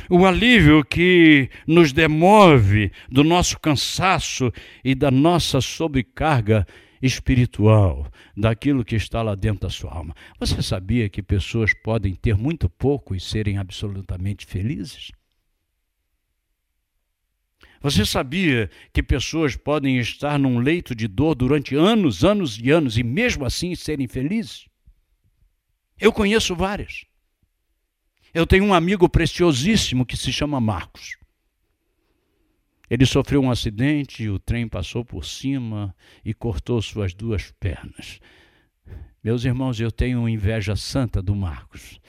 o 0.09 0.25
alívio 0.25 0.83
que 0.83 1.49
nos 1.67 1.91
demove 1.91 2.91
do 3.09 3.23
nosso 3.23 3.59
cansaço 3.59 4.51
e 4.83 4.95
da 4.95 5.11
nossa 5.11 5.61
sobrecarga 5.61 6.65
espiritual, 7.01 8.11
daquilo 8.37 8.85
que 8.85 8.95
está 8.95 9.21
lá 9.21 9.33
dentro 9.35 9.61
da 9.61 9.69
sua 9.69 9.91
alma. 9.91 10.15
Você 10.39 10.61
sabia 10.61 11.09
que 11.09 11.23
pessoas 11.23 11.73
podem 11.73 12.13
ter 12.13 12.37
muito 12.37 12.69
pouco 12.69 13.15
e 13.15 13.19
serem 13.19 13.57
absolutamente 13.57 14.45
felizes? 14.45 15.11
Você 17.81 18.05
sabia 18.05 18.69
que 18.93 19.01
pessoas 19.01 19.55
podem 19.55 19.97
estar 19.97 20.37
num 20.37 20.59
leito 20.59 20.93
de 20.93 21.07
dor 21.07 21.33
durante 21.33 21.75
anos, 21.75 22.23
anos 22.23 22.59
e 22.61 22.69
anos 22.69 22.95
e 22.95 23.03
mesmo 23.03 23.43
assim 23.43 23.73
serem 23.73 24.07
felizes? 24.07 24.67
Eu 25.99 26.13
conheço 26.13 26.55
várias. 26.55 27.05
Eu 28.33 28.47
tenho 28.47 28.63
um 28.63 28.73
amigo 28.73 29.09
preciosíssimo 29.09 30.05
que 30.05 30.15
se 30.15 30.31
chama 30.31 30.61
Marcos. 30.61 31.17
Ele 32.89 33.05
sofreu 33.05 33.41
um 33.41 33.51
acidente, 33.51 34.27
o 34.29 34.39
trem 34.39 34.67
passou 34.67 35.03
por 35.03 35.25
cima 35.25 35.95
e 36.23 36.33
cortou 36.33 36.81
suas 36.81 37.13
duas 37.13 37.51
pernas. 37.59 38.19
Meus 39.23 39.45
irmãos, 39.45 39.79
eu 39.79 39.91
tenho 39.91 40.27
inveja 40.27 40.75
santa 40.75 41.21
do 41.21 41.35
Marcos, 41.35 41.99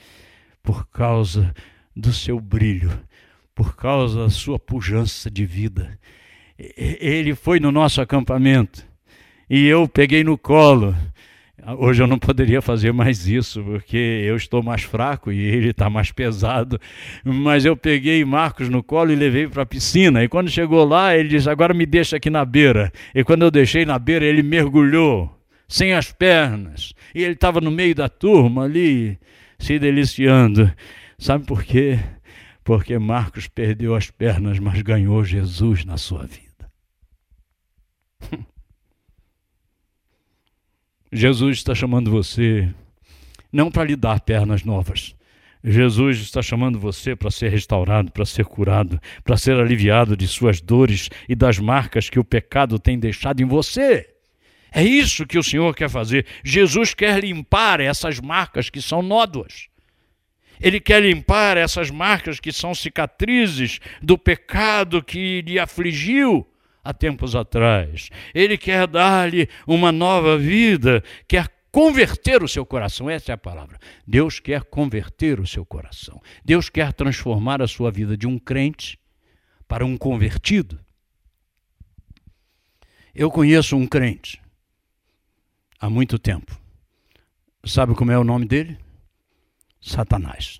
por 0.61 0.87
causa 0.87 1.53
do 1.95 2.11
seu 2.11 2.39
brilho, 2.39 2.91
por 3.53 3.75
causa 3.75 4.23
da 4.23 4.29
sua 4.29 4.57
pujança 4.57 5.29
de 5.29 5.45
vida. 5.45 5.99
Ele 6.57 7.35
foi 7.35 7.59
no 7.59 7.71
nosso 7.71 8.01
acampamento 8.01 8.85
e 9.49 9.65
eu 9.65 9.87
peguei 9.87 10.23
no 10.23 10.37
colo 10.37 10.95
Hoje 11.65 12.03
eu 12.03 12.07
não 12.07 12.19
poderia 12.19 12.61
fazer 12.61 12.91
mais 12.91 13.25
isso, 13.25 13.63
porque 13.63 13.95
eu 13.97 14.35
estou 14.35 14.61
mais 14.61 14.83
fraco 14.83 15.31
e 15.31 15.39
ele 15.39 15.69
está 15.69 15.89
mais 15.89 16.11
pesado. 16.11 16.77
Mas 17.23 17.63
eu 17.63 17.77
peguei 17.77 18.25
Marcos 18.25 18.67
no 18.67 18.83
colo 18.83 19.11
e 19.11 19.15
levei 19.15 19.47
para 19.47 19.63
a 19.63 19.65
piscina. 19.65 20.21
E 20.23 20.27
quando 20.27 20.49
chegou 20.49 20.83
lá, 20.83 21.15
ele 21.15 21.29
disse: 21.29 21.49
Agora 21.49 21.73
me 21.73 21.85
deixa 21.85 22.17
aqui 22.17 22.29
na 22.29 22.43
beira. 22.43 22.91
E 23.15 23.23
quando 23.23 23.43
eu 23.43 23.51
deixei 23.51 23.85
na 23.85 23.97
beira, 23.97 24.25
ele 24.25 24.43
mergulhou, 24.43 25.33
sem 25.67 25.93
as 25.93 26.11
pernas. 26.11 26.93
E 27.15 27.23
ele 27.23 27.33
estava 27.33 27.61
no 27.61 27.71
meio 27.71 27.95
da 27.95 28.09
turma 28.09 28.65
ali, 28.65 29.17
se 29.57 29.79
deliciando. 29.79 30.69
Sabe 31.17 31.45
por 31.45 31.63
quê? 31.63 31.97
Porque 32.61 32.97
Marcos 32.99 33.47
perdeu 33.47 33.95
as 33.95 34.09
pernas, 34.09 34.59
mas 34.59 34.81
ganhou 34.81 35.23
Jesus 35.23 35.85
na 35.85 35.95
sua 35.95 36.25
vida. 36.25 36.43
Jesus 41.13 41.57
está 41.57 41.75
chamando 41.75 42.09
você 42.09 42.67
não 43.51 43.69
para 43.69 43.83
lhe 43.83 43.95
dar 43.95 44.19
pernas 44.19 44.63
novas. 44.63 45.15
Jesus 45.63 46.17
está 46.19 46.41
chamando 46.41 46.79
você 46.79 47.15
para 47.15 47.29
ser 47.29 47.49
restaurado, 47.49 48.11
para 48.11 48.25
ser 48.25 48.45
curado, 48.45 48.99
para 49.23 49.37
ser 49.37 49.55
aliviado 49.55 50.17
de 50.17 50.27
suas 50.27 50.59
dores 50.59 51.09
e 51.29 51.35
das 51.35 51.59
marcas 51.59 52.09
que 52.09 52.19
o 52.19 52.23
pecado 52.23 52.79
tem 52.79 52.97
deixado 52.97 53.41
em 53.41 53.45
você. 53.45 54.09
É 54.71 54.83
isso 54.83 55.27
que 55.27 55.37
o 55.37 55.43
Senhor 55.43 55.75
quer 55.75 55.87
fazer. 55.87 56.25
Jesus 56.43 56.95
quer 56.95 57.23
limpar 57.23 57.79
essas 57.79 58.19
marcas 58.19 58.71
que 58.71 58.81
são 58.81 59.03
nódoas. 59.03 59.67
Ele 60.59 60.79
quer 60.79 61.03
limpar 61.03 61.57
essas 61.57 61.91
marcas 61.91 62.39
que 62.39 62.51
são 62.51 62.73
cicatrizes 62.73 63.79
do 64.01 64.17
pecado 64.17 65.03
que 65.03 65.43
lhe 65.43 65.59
afligiu 65.59 66.47
há 66.83 66.93
tempos 66.93 67.35
atrás. 67.35 68.09
Ele 68.33 68.57
quer 68.57 68.87
dar-lhe 68.87 69.47
uma 69.65 69.91
nova 69.91 70.37
vida, 70.37 71.03
quer 71.27 71.47
converter 71.71 72.43
o 72.43 72.47
seu 72.47 72.65
coração. 72.65 73.09
Essa 73.09 73.31
é 73.31 73.35
a 73.35 73.37
palavra. 73.37 73.79
Deus 74.05 74.39
quer 74.39 74.63
converter 74.63 75.39
o 75.39 75.47
seu 75.47 75.65
coração. 75.65 76.21
Deus 76.43 76.69
quer 76.69 76.93
transformar 76.93 77.61
a 77.61 77.67
sua 77.67 77.89
vida 77.89 78.17
de 78.17 78.27
um 78.27 78.37
crente 78.37 78.99
para 79.67 79.85
um 79.85 79.97
convertido. 79.97 80.79
Eu 83.15 83.31
conheço 83.31 83.75
um 83.75 83.87
crente 83.87 84.41
há 85.79 85.89
muito 85.89 86.19
tempo. 86.19 86.59
Sabe 87.65 87.95
como 87.95 88.11
é 88.11 88.17
o 88.17 88.23
nome 88.23 88.45
dele? 88.45 88.77
Satanás. 89.81 90.59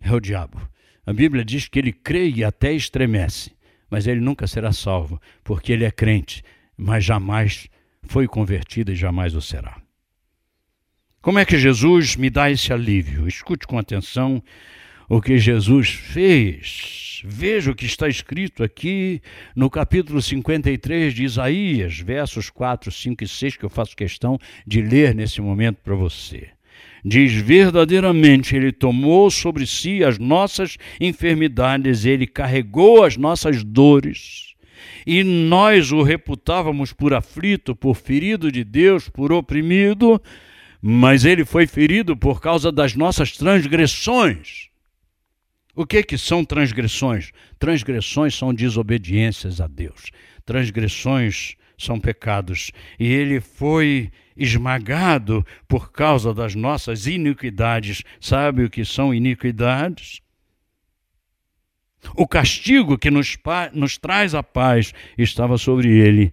É 0.00 0.12
o 0.12 0.20
diabo. 0.20 0.60
A 1.06 1.12
Bíblia 1.12 1.44
diz 1.44 1.68
que 1.68 1.78
ele 1.78 1.92
crê 1.92 2.28
e 2.28 2.44
até 2.44 2.72
estremece 2.72 3.57
mas 3.90 4.06
ele 4.06 4.20
nunca 4.20 4.46
será 4.46 4.72
salvo, 4.72 5.20
porque 5.42 5.72
ele 5.72 5.84
é 5.84 5.90
crente, 5.90 6.42
mas 6.76 7.04
jamais 7.04 7.68
foi 8.02 8.26
convertido 8.26 8.92
e 8.92 8.96
jamais 8.96 9.34
o 9.34 9.40
será. 9.40 9.80
Como 11.20 11.38
é 11.38 11.44
que 11.44 11.58
Jesus 11.58 12.16
me 12.16 12.30
dá 12.30 12.50
esse 12.50 12.72
alívio? 12.72 13.26
Escute 13.26 13.66
com 13.66 13.78
atenção 13.78 14.42
o 15.08 15.20
que 15.20 15.38
Jesus 15.38 15.90
fez. 15.90 17.22
Veja 17.24 17.70
o 17.70 17.74
que 17.74 17.86
está 17.86 18.08
escrito 18.08 18.62
aqui 18.62 19.20
no 19.56 19.68
capítulo 19.68 20.22
53 20.22 21.12
de 21.12 21.24
Isaías, 21.24 21.98
versos 21.98 22.48
4, 22.50 22.92
5 22.92 23.24
e 23.24 23.28
6, 23.28 23.56
que 23.56 23.64
eu 23.64 23.70
faço 23.70 23.96
questão 23.96 24.38
de 24.66 24.80
ler 24.80 25.14
nesse 25.14 25.40
momento 25.40 25.78
para 25.82 25.96
você 25.96 26.50
diz 27.04 27.32
verdadeiramente: 27.32 28.54
Ele 28.54 28.72
tomou 28.72 29.30
sobre 29.30 29.66
si 29.66 30.02
as 30.04 30.18
nossas 30.18 30.76
enfermidades, 31.00 32.04
Ele 32.04 32.26
carregou 32.26 33.04
as 33.04 33.16
nossas 33.16 33.62
dores. 33.64 34.48
E 35.06 35.24
nós 35.24 35.90
o 35.90 36.02
reputávamos 36.02 36.92
por 36.92 37.14
aflito, 37.14 37.74
por 37.74 37.94
ferido 37.94 38.52
de 38.52 38.62
Deus, 38.62 39.08
por 39.08 39.32
oprimido, 39.32 40.20
mas 40.80 41.24
ele 41.24 41.44
foi 41.44 41.66
ferido 41.66 42.16
por 42.16 42.40
causa 42.40 42.70
das 42.70 42.94
nossas 42.94 43.32
transgressões. 43.36 44.68
O 45.74 45.86
que 45.86 46.02
que 46.02 46.18
são 46.18 46.44
transgressões? 46.44 47.30
Transgressões 47.58 48.34
são 48.34 48.52
desobediências 48.52 49.60
a 49.60 49.66
Deus. 49.66 50.10
Transgressões 50.44 51.54
são 51.78 52.00
pecados. 52.00 52.72
E 52.98 53.06
ele 53.06 53.40
foi 53.40 54.10
esmagado 54.38 55.44
por 55.66 55.90
causa 55.90 56.32
das 56.32 56.54
nossas 56.54 57.06
iniquidades. 57.06 58.02
Sabe 58.20 58.64
o 58.64 58.70
que 58.70 58.84
são 58.84 59.12
iniquidades? 59.12 60.20
O 62.14 62.26
castigo 62.26 62.96
que 62.96 63.10
nos, 63.10 63.36
nos 63.72 63.98
traz 63.98 64.34
a 64.34 64.42
paz 64.42 64.94
estava 65.16 65.58
sobre 65.58 65.88
ele, 65.88 66.32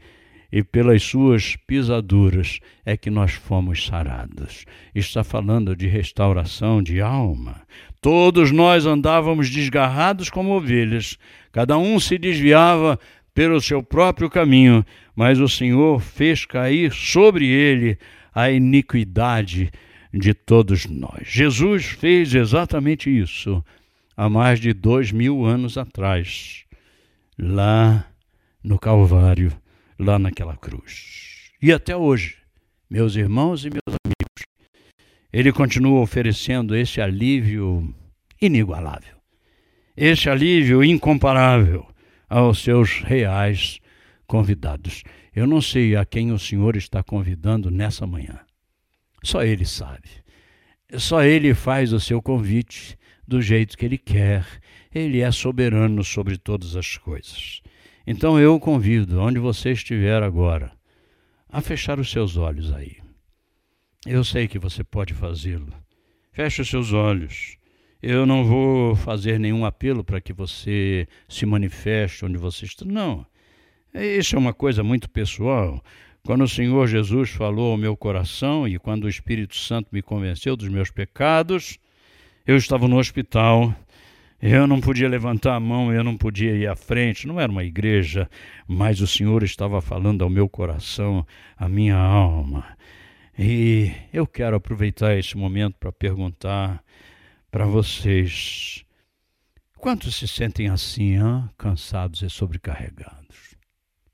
e 0.51 0.63
pelas 0.63 1.03
suas 1.03 1.55
pisaduras 1.67 2.59
é 2.85 2.95
que 2.95 3.09
nós 3.09 3.33
fomos 3.33 3.85
sarados. 3.85 4.63
Está 4.93 5.23
falando 5.23 5.75
de 5.75 5.87
restauração 5.87 6.81
de 6.81 7.01
alma. 7.01 7.63
Todos 7.99 8.51
nós 8.51 8.85
andávamos 8.85 9.49
desgarrados 9.49 10.29
como 10.29 10.55
ovelhas, 10.55 11.17
cada 11.51 11.77
um 11.77 11.99
se 11.99 12.17
desviava 12.17 12.99
pelo 13.35 13.61
seu 13.61 13.83
próprio 13.83 14.29
caminho, 14.29 14.83
mas 15.13 15.39
o 15.41 15.49
Senhor 15.49 15.99
fez 15.99 16.45
cair 16.45 16.93
sobre 16.93 17.45
ele 17.45 17.99
a 18.33 18.49
iniquidade 18.49 19.69
de 20.13 20.33
todos 20.33 20.85
nós. 20.85 21.27
Jesus 21.27 21.85
fez 21.85 22.33
exatamente 22.33 23.09
isso 23.09 23.63
há 24.15 24.29
mais 24.29 24.61
de 24.61 24.71
dois 24.71 25.11
mil 25.11 25.43
anos 25.43 25.77
atrás, 25.77 26.63
lá 27.37 28.07
no 28.63 28.79
Calvário, 28.79 29.51
lá 29.99 30.17
naquela 30.17 30.55
cruz. 30.55 31.51
E 31.61 31.73
até 31.73 31.95
hoje, 31.95 32.37
meus 32.89 33.17
irmãos 33.17 33.65
e 33.65 33.69
meus 33.69 33.97
amigos, 34.05 34.45
ele 35.33 35.51
continua 35.51 35.99
oferecendo 35.99 36.73
esse 36.73 37.01
alívio 37.01 37.93
inigualável, 38.41 39.17
esse 39.97 40.29
alívio 40.29 40.81
incomparável 40.81 41.85
aos 42.37 42.61
seus 42.61 42.99
reais 42.99 43.79
convidados. 44.27 45.03
Eu 45.33 45.47
não 45.47 45.61
sei 45.61 45.95
a 45.95 46.03
quem 46.03 46.33
o 46.33 46.39
Senhor 46.39 46.75
está 46.75 47.01
convidando 47.01 47.71
nessa 47.71 48.05
manhã. 48.05 48.39
Só 49.23 49.41
Ele 49.41 49.63
sabe. 49.63 50.09
Só 50.97 51.23
Ele 51.23 51.53
faz 51.53 51.93
o 51.93 51.99
seu 51.99 52.21
convite 52.21 52.97
do 53.25 53.41
jeito 53.41 53.77
que 53.77 53.85
Ele 53.85 53.97
quer. 53.97 54.45
Ele 54.93 55.21
é 55.21 55.31
soberano 55.31 56.03
sobre 56.03 56.37
todas 56.37 56.75
as 56.75 56.97
coisas. 56.97 57.61
Então 58.05 58.37
eu 58.37 58.55
o 58.55 58.59
convido, 58.59 59.21
onde 59.21 59.39
você 59.39 59.71
estiver 59.71 60.21
agora, 60.21 60.73
a 61.47 61.61
fechar 61.61 62.01
os 62.01 62.11
seus 62.11 62.35
olhos 62.35 62.73
aí. 62.73 62.97
Eu 64.05 64.25
sei 64.25 64.47
que 64.49 64.59
você 64.59 64.83
pode 64.83 65.13
fazê-lo. 65.13 65.73
Feche 66.33 66.61
os 66.61 66.69
seus 66.69 66.91
olhos. 66.91 67.55
Eu 68.01 68.25
não 68.25 68.43
vou 68.43 68.95
fazer 68.95 69.39
nenhum 69.39 69.65
apelo 69.65 70.03
para 70.03 70.21
que 70.21 70.33
você 70.33 71.07
se 71.27 71.45
manifeste 71.45 72.25
onde 72.25 72.37
você 72.37 72.65
está. 72.65 72.85
Não. 72.85 73.25
Isso 73.93 74.35
é 74.35 74.39
uma 74.39 74.53
coisa 74.53 74.83
muito 74.83 75.09
pessoal. 75.09 75.83
Quando 76.25 76.43
o 76.43 76.49
Senhor 76.49 76.87
Jesus 76.87 77.29
falou 77.29 77.71
ao 77.71 77.77
meu 77.77 77.95
coração 77.95 78.67
e 78.67 78.77
quando 78.79 79.03
o 79.05 79.09
Espírito 79.09 79.55
Santo 79.55 79.89
me 79.91 80.01
convenceu 80.01 80.55
dos 80.55 80.67
meus 80.67 80.89
pecados, 80.89 81.79
eu 82.45 82.57
estava 82.57 82.87
no 82.87 82.97
hospital, 82.97 83.73
eu 84.41 84.67
não 84.67 84.81
podia 84.81 85.07
levantar 85.07 85.55
a 85.55 85.59
mão, 85.59 85.93
eu 85.93 86.03
não 86.03 86.17
podia 86.17 86.51
ir 86.55 86.67
à 86.67 86.75
frente, 86.75 87.27
não 87.27 87.39
era 87.39 87.51
uma 87.51 87.63
igreja, 87.63 88.29
mas 88.67 89.01
o 89.01 89.07
Senhor 89.07 89.43
estava 89.43 89.81
falando 89.81 90.23
ao 90.23 90.29
meu 90.29 90.49
coração, 90.49 91.25
à 91.57 91.69
minha 91.69 91.95
alma. 91.95 92.65
E 93.37 93.91
eu 94.11 94.27
quero 94.27 94.55
aproveitar 94.55 95.17
esse 95.17 95.37
momento 95.37 95.75
para 95.79 95.91
perguntar 95.91 96.83
para 97.55 97.65
vocês: 97.65 98.83
quantos 99.77 100.17
se 100.17 100.27
sentem 100.27 100.67
assim, 100.67 101.15
hein? 101.15 101.49
cansados 101.57 102.21
e 102.21 102.29
sobrecarregados? 102.29 103.55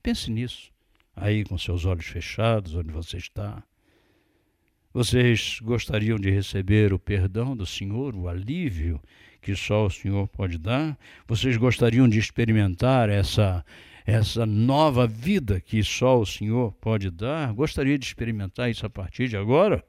Pense 0.04 0.30
nisso, 0.30 0.72
aí 1.16 1.44
com 1.44 1.58
seus 1.58 1.84
olhos 1.84 2.06
fechados, 2.06 2.76
onde 2.76 2.92
você 2.92 3.18
está. 3.18 3.64
Vocês 4.94 5.58
gostariam 5.60 6.20
de 6.20 6.30
receber 6.30 6.94
o 6.94 7.00
perdão 7.00 7.58
do 7.58 7.66
Senhor, 7.66 8.16
o 8.16 8.28
alívio 8.28 9.02
que 9.42 9.56
só 9.56 9.88
o 9.88 9.90
Senhor 9.90 10.28
pode 10.28 10.60
dar? 10.60 10.96
Vocês 11.26 11.58
gostariam 11.58 12.08
de 12.08 12.20
experimentar 12.20 13.10
essa 13.10 13.66
essa 14.06 14.46
nova 14.46 15.08
vida 15.08 15.60
que 15.60 15.84
só 15.84 16.20
o 16.20 16.28
Senhor 16.28 16.74
pode 16.74 17.10
dar? 17.10 17.52
Gostaria 17.54 17.98
de 17.98 18.06
experimentar 18.06 18.70
isso 18.70 18.86
a 18.86 18.90
partir 18.90 19.28
de 19.28 19.36
agora? 19.36 19.84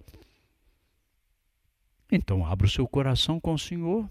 Então 2.12 2.44
abra 2.44 2.66
o 2.66 2.70
seu 2.70 2.86
coração 2.86 3.40
com 3.40 3.54
o 3.54 3.58
Senhor 3.58 4.06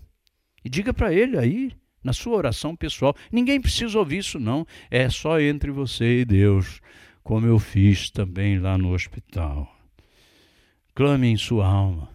e 0.66 0.70
diga 0.70 0.92
para 0.92 1.14
ele 1.14 1.38
aí, 1.38 1.72
na 2.04 2.12
sua 2.12 2.36
oração 2.36 2.76
pessoal. 2.76 3.16
Ninguém 3.32 3.62
precisa 3.62 4.00
ouvir 4.00 4.18
isso 4.18 4.40
não, 4.40 4.66
é 4.90 5.08
só 5.08 5.40
entre 5.40 5.70
você 5.70 6.22
e 6.22 6.26
Deus, 6.26 6.82
como 7.24 7.46
eu 7.46 7.60
fiz 7.60 8.10
também 8.10 8.58
lá 8.58 8.76
no 8.76 8.92
hospital. 8.92 9.72
Clame 10.96 11.28
em 11.28 11.38
sua 11.38 11.68
alma, 11.68 12.10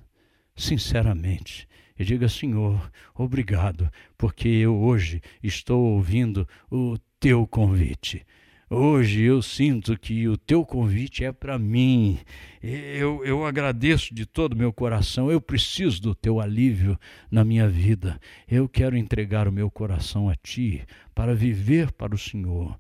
sinceramente, 0.57 1.69
e 1.97 2.05
diga: 2.05 2.29
Senhor, 2.29 2.91
obrigado, 3.15 3.89
porque 4.19 4.49
eu 4.49 4.77
hoje 4.77 5.23
estou 5.41 5.81
ouvindo 5.95 6.49
o 6.69 6.99
teu 7.21 7.47
convite. 7.47 8.27
Hoje 8.69 9.23
eu 9.23 9.41
sinto 9.43 9.97
que 9.97 10.27
o 10.27 10.37
teu 10.37 10.65
convite 10.65 11.25
é 11.25 11.31
para 11.31 11.57
mim. 11.57 12.19
Eu, 12.61 13.25
eu 13.25 13.47
agradeço 13.47 14.13
de 14.13 14.27
todo 14.27 14.55
o 14.55 14.57
meu 14.57 14.73
coração. 14.73 15.31
Eu 15.31 15.41
preciso 15.41 16.03
do 16.03 16.15
teu 16.17 16.41
alívio 16.41 16.99
na 17.31 17.45
minha 17.45 17.69
vida. 17.69 18.21
Eu 18.49 18.69
quero 18.69 18.97
entregar 18.97 19.47
o 19.47 19.53
meu 19.53 19.71
coração 19.71 20.29
a 20.29 20.35
ti 20.35 20.85
para 21.15 21.33
viver 21.33 21.93
para 21.93 22.15
o 22.15 22.19
Senhor 22.19 22.77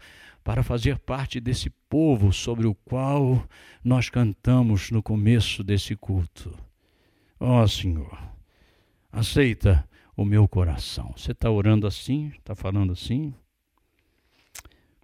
para 0.46 0.62
fazer 0.62 0.96
parte 1.00 1.40
desse 1.40 1.68
povo 1.88 2.32
sobre 2.32 2.68
o 2.68 2.74
qual 2.74 3.44
nós 3.82 4.08
cantamos 4.08 4.92
no 4.92 5.02
começo 5.02 5.64
desse 5.64 5.96
culto. 5.96 6.56
Ó 7.40 7.64
oh, 7.64 7.66
Senhor, 7.66 8.16
aceita 9.10 9.84
o 10.16 10.24
meu 10.24 10.46
coração. 10.46 11.12
Você 11.16 11.32
está 11.32 11.50
orando 11.50 11.84
assim? 11.84 12.28
Está 12.28 12.54
falando 12.54 12.92
assim? 12.92 13.34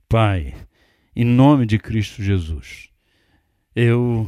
Pai, 0.09 0.55
em 1.15 1.25
nome 1.25 1.67
de 1.67 1.79
Cristo 1.79 2.23
Jesus, 2.23 2.89
eu, 3.75 4.27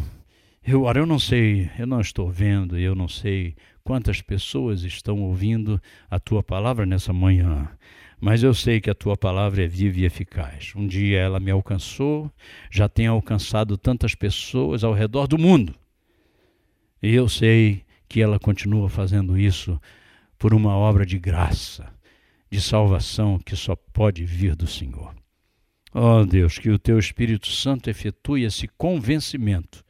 eu, 0.67 0.83
ora, 0.83 1.01
eu 1.01 1.07
não 1.07 1.19
sei, 1.19 1.71
eu 1.79 1.87
não 1.87 2.01
estou 2.01 2.31
vendo, 2.31 2.79
eu 2.79 2.95
não 2.95 3.09
sei 3.09 3.55
quantas 3.83 4.21
pessoas 4.21 4.83
estão 4.83 5.21
ouvindo 5.23 5.81
a 6.11 6.19
tua 6.19 6.43
palavra 6.43 6.87
nessa 6.87 7.13
manhã 7.13 7.71
mas 8.25 8.43
eu 8.43 8.55
sei 8.55 8.81
que 8.81 8.89
a 8.89 8.95
tua 8.95 9.19
palavra 9.19 9.65
é 9.65 9.67
viva 9.67 9.99
e 9.99 10.07
eficaz. 10.07 10.73
Um 10.75 10.87
dia 10.87 11.19
ela 11.19 11.39
me 11.39 11.51
alcançou, 11.51 12.33
já 12.71 12.89
tem 12.89 13.07
alcançado 13.07 13.77
tantas 13.77 14.15
pessoas 14.15 14.83
ao 14.83 14.95
redor 14.95 15.27
do 15.27 15.37
mundo. 15.37 15.75
E 17.03 17.15
eu 17.15 17.29
sei 17.29 17.85
que 18.09 18.23
ela 18.23 18.39
continua 18.39 18.89
fazendo 18.89 19.39
isso 19.39 19.79
por 20.39 20.55
uma 20.55 20.75
obra 20.75 21.05
de 21.05 21.19
graça, 21.19 21.93
de 22.51 22.63
salvação 22.63 23.39
que 23.39 23.55
só 23.55 23.77
pode 23.77 24.25
vir 24.25 24.57
do 24.57 24.67
Senhor. 24.67 25.15
Ó 25.95 26.23
oh 26.23 26.27
Deus, 26.27 26.59
que 26.59 26.71
o 26.71 26.79
teu 26.79 26.99
Espírito 26.99 27.47
Santo 27.47 27.89
efetue 27.89 28.43
esse 28.43 28.67
convencimento 28.67 29.85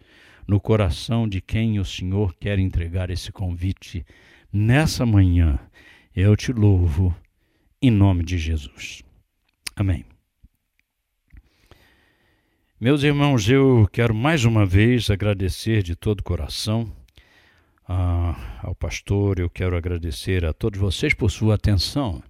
no 0.46 0.60
coração 0.60 1.26
de 1.26 1.40
quem 1.40 1.78
o 1.80 1.84
Senhor 1.84 2.34
quer 2.34 2.58
entregar 2.58 3.08
esse 3.08 3.32
convite 3.32 4.04
nessa 4.52 5.06
manhã. 5.06 5.58
Eu 6.14 6.36
te 6.36 6.52
louvo 6.52 7.16
em 7.80 7.90
nome 7.90 8.22
de 8.22 8.36
Jesus. 8.36 9.02
Amém. 9.74 10.04
Meus 12.78 13.02
irmãos, 13.02 13.48
eu 13.48 13.88
quero 13.90 14.14
mais 14.14 14.44
uma 14.44 14.66
vez 14.66 15.08
agradecer 15.08 15.82
de 15.82 15.96
todo 15.96 16.20
o 16.20 16.24
coração 16.24 16.92
ah, 17.88 18.58
ao 18.62 18.74
pastor, 18.74 19.38
eu 19.38 19.48
quero 19.48 19.76
agradecer 19.76 20.44
a 20.44 20.52
todos 20.52 20.78
vocês 20.78 21.14
por 21.14 21.30
sua 21.30 21.54
atenção. 21.54 22.22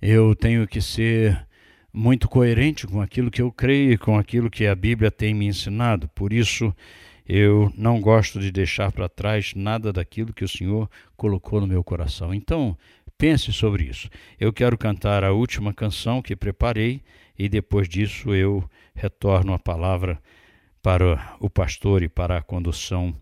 Eu 0.00 0.34
tenho 0.34 0.66
que 0.66 0.80
ser 0.80 1.46
muito 1.92 2.28
coerente 2.28 2.86
com 2.86 3.00
aquilo 3.00 3.30
que 3.30 3.42
eu 3.42 3.50
creio 3.50 3.92
e 3.92 3.98
com 3.98 4.18
aquilo 4.18 4.50
que 4.50 4.66
a 4.66 4.74
Bíblia 4.74 5.10
tem 5.10 5.34
me 5.34 5.46
ensinado. 5.46 6.08
Por 6.08 6.32
isso, 6.32 6.74
eu 7.28 7.72
não 7.76 8.00
gosto 8.00 8.40
de 8.40 8.50
deixar 8.50 8.92
para 8.92 9.08
trás 9.08 9.52
nada 9.54 9.92
daquilo 9.92 10.32
que 10.32 10.44
o 10.44 10.48
Senhor 10.48 10.88
colocou 11.16 11.60
no 11.60 11.66
meu 11.66 11.82
coração. 11.82 12.32
Então, 12.32 12.76
Pense 13.20 13.52
sobre 13.52 13.84
isso. 13.84 14.08
Eu 14.40 14.50
quero 14.50 14.78
cantar 14.78 15.22
a 15.24 15.30
última 15.30 15.74
canção 15.74 16.22
que 16.22 16.34
preparei 16.34 17.02
e 17.38 17.50
depois 17.50 17.86
disso 17.86 18.34
eu 18.34 18.64
retorno 18.94 19.52
a 19.52 19.58
palavra 19.58 20.18
para 20.82 21.36
o 21.38 21.50
pastor 21.50 22.02
e 22.02 22.08
para 22.08 22.38
a 22.38 22.42
condução 22.42 23.14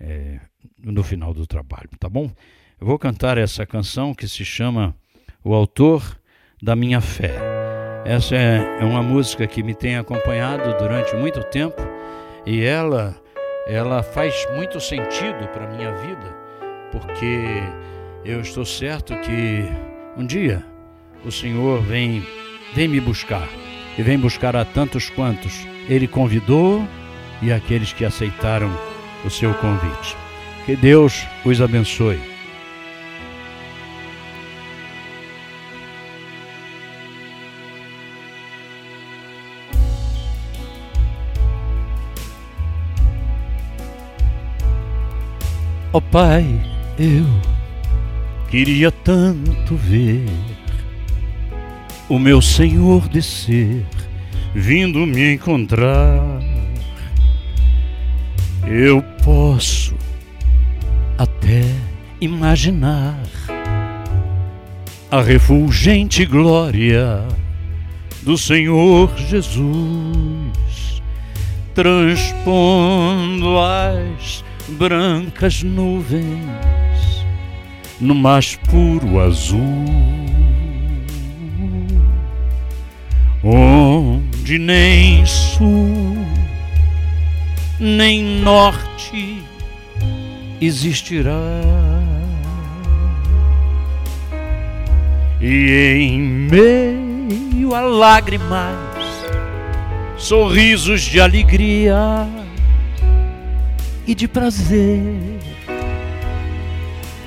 é, 0.00 0.40
no 0.78 1.02
final 1.02 1.34
do 1.34 1.46
trabalho, 1.46 1.90
tá 2.00 2.08
bom? 2.08 2.32
Eu 2.80 2.86
vou 2.86 2.98
cantar 2.98 3.36
essa 3.36 3.66
canção 3.66 4.14
que 4.14 4.26
se 4.26 4.46
chama 4.46 4.96
O 5.44 5.52
Autor 5.52 6.18
da 6.62 6.74
Minha 6.74 7.02
Fé. 7.02 7.53
Essa 8.04 8.36
é, 8.36 8.78
é 8.80 8.84
uma 8.84 9.02
música 9.02 9.46
que 9.46 9.62
me 9.62 9.74
tem 9.74 9.96
acompanhado 9.96 10.76
durante 10.78 11.16
muito 11.16 11.42
tempo 11.44 11.80
e 12.44 12.62
ela, 12.62 13.14
ela 13.66 14.02
faz 14.02 14.46
muito 14.54 14.78
sentido 14.78 15.48
para 15.52 15.66
minha 15.68 15.90
vida, 15.92 16.36
porque 16.92 17.62
eu 18.24 18.40
estou 18.40 18.64
certo 18.64 19.16
que 19.20 19.66
Um 20.16 20.24
dia 20.26 20.62
o 21.24 21.32
Senhor 21.32 21.80
vem, 21.82 22.24
vem 22.74 22.86
me 22.86 23.00
buscar 23.00 23.48
e 23.96 24.02
vem 24.02 24.18
buscar 24.18 24.54
a 24.54 24.64
tantos 24.64 25.08
quantos 25.08 25.66
Ele 25.88 26.06
convidou 26.06 26.86
e 27.42 27.50
aqueles 27.52 27.92
que 27.92 28.04
aceitaram 28.04 28.70
o 29.24 29.30
seu 29.30 29.54
convite. 29.54 30.16
Que 30.66 30.76
Deus 30.76 31.26
os 31.44 31.60
abençoe. 31.60 32.33
Ó 45.94 45.98
oh, 45.98 46.00
Pai, 46.00 46.44
eu 46.98 47.24
queria 48.50 48.90
tanto 48.90 49.76
ver 49.76 50.26
o 52.08 52.18
meu 52.18 52.42
Senhor 52.42 53.08
descer, 53.08 53.86
vindo 54.52 55.06
me 55.06 55.34
encontrar. 55.34 56.20
Eu 58.66 59.00
posso 59.22 59.94
até 61.16 61.62
imaginar 62.20 63.22
a 65.12 65.22
refulgente 65.22 66.26
glória 66.26 67.24
do 68.22 68.36
Senhor 68.36 69.16
Jesus, 69.16 69.62
transpondo 71.72 73.60
as 73.60 74.42
brancas 74.68 75.62
nuvens 75.62 77.24
no 78.00 78.14
mais 78.14 78.56
puro 78.56 79.20
azul, 79.20 79.60
onde 83.42 84.58
nem 84.58 85.24
sul 85.24 86.16
nem 87.78 88.22
norte 88.22 89.42
existirá. 90.60 91.60
E 95.40 95.98
em 95.98 96.18
meio 96.20 97.74
a 97.74 97.80
lágrimas, 97.80 98.78
sorrisos 100.16 101.02
de 101.02 101.20
alegria 101.20 102.26
e 104.06 104.14
de 104.14 104.28
prazer, 104.28 105.38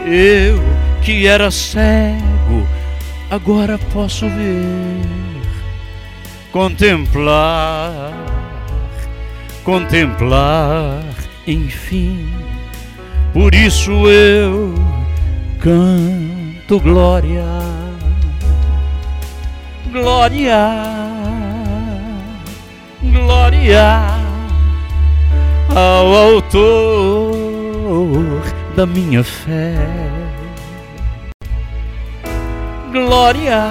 eu 0.05 0.61
que 1.01 1.25
era 1.25 1.49
cego, 1.49 2.67
agora 3.29 3.79
posso 3.91 4.27
ver, 4.29 5.01
contemplar, 6.51 8.13
contemplar, 9.63 11.03
enfim. 11.47 12.29
Por 13.33 13.53
isso 13.53 13.91
eu 14.07 14.73
canto 15.59 16.79
glória, 16.79 17.45
glória, 19.91 20.73
glória 23.01 24.16
ao 25.75 26.15
Autor 26.15 27.33
da 28.75 28.85
minha 28.85 29.23
fé. 29.23 29.75
Glória, 32.91 33.63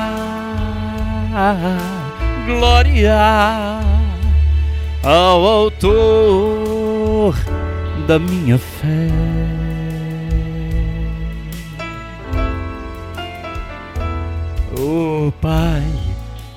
glória 2.46 3.80
ao 5.02 5.44
Autor 5.44 7.34
da 8.06 8.18
minha 8.18 8.58
fé. 8.58 9.08
Oh 14.78 15.32
Pai, 15.40 15.82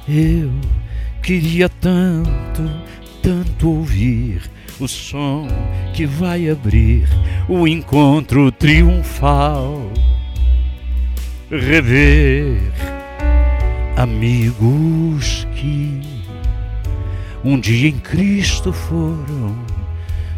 eu 0.08 0.52
queria 1.22 1.70
tanto, 1.70 2.70
tanto 3.24 3.70
ouvir 3.70 4.42
o 4.80 4.88
som 4.88 5.48
que 5.94 6.06
vai 6.06 6.50
abrir 6.50 7.08
o 7.48 7.68
encontro 7.68 8.52
triunfal. 8.52 9.92
Rever 11.52 12.72
amigos 13.98 15.48
que 15.56 16.00
um 17.44 17.60
dia 17.60 17.90
em 17.90 17.98
Cristo 18.00 18.72
foram 18.72 19.58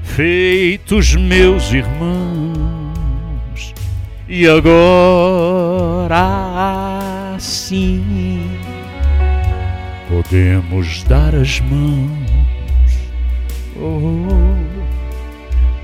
feitos 0.03 1.15
meus 1.15 1.71
irmãos, 1.71 2.53
e 4.27 4.47
agora 4.47 6.17
sim 7.39 8.49
podemos 10.09 11.03
dar 11.03 11.33
as 11.35 11.59
mãos, 11.59 12.20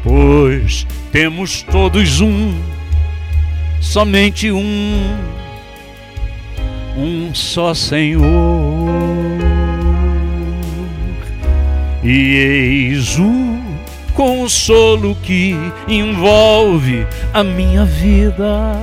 pois 0.03 0.85
temos 1.11 1.63
todos 1.63 2.21
um, 2.21 2.53
somente 3.81 4.51
um, 4.51 5.17
um 6.97 7.33
só 7.33 7.73
Senhor, 7.73 8.23
e 12.03 12.35
eis 12.35 13.17
o 13.17 13.57
consolo 14.13 15.15
que 15.21 15.55
envolve 15.87 17.05
a 17.33 17.43
minha 17.43 17.85
vida. 17.85 18.79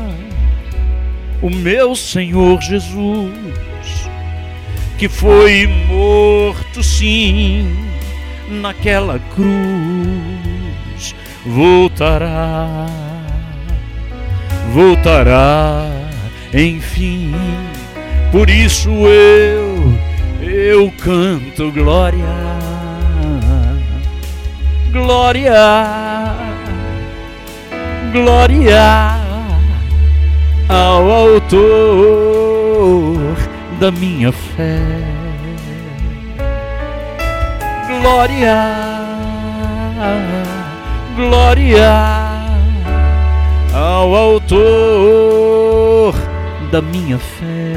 O 1.43 1.51
meu 1.51 1.95
Senhor 1.95 2.61
Jesus, 2.63 3.31
que 4.97 5.09
foi 5.09 5.67
morto 5.67 6.83
sim 6.83 7.67
naquela 8.49 9.19
cruz, 9.35 11.15
voltará, 11.47 12.87
voltará, 14.73 15.87
enfim. 16.53 17.35
Por 18.31 18.51
isso 18.51 18.91
eu, 18.91 19.95
eu 20.43 20.93
canto 21.03 21.71
glória 21.71 22.55
glória, 24.95 25.53
glória 28.13 29.19
ao 30.69 31.11
Autor 31.11 31.67
da 33.81 33.91
minha 33.91 34.31
fé. 34.31 35.14
Glória, 38.05 38.61
glória 41.17 41.91
ao 43.73 44.15
Autor 44.15 44.53
da 46.71 46.83
minha 46.83 47.19
fé. 47.19 47.73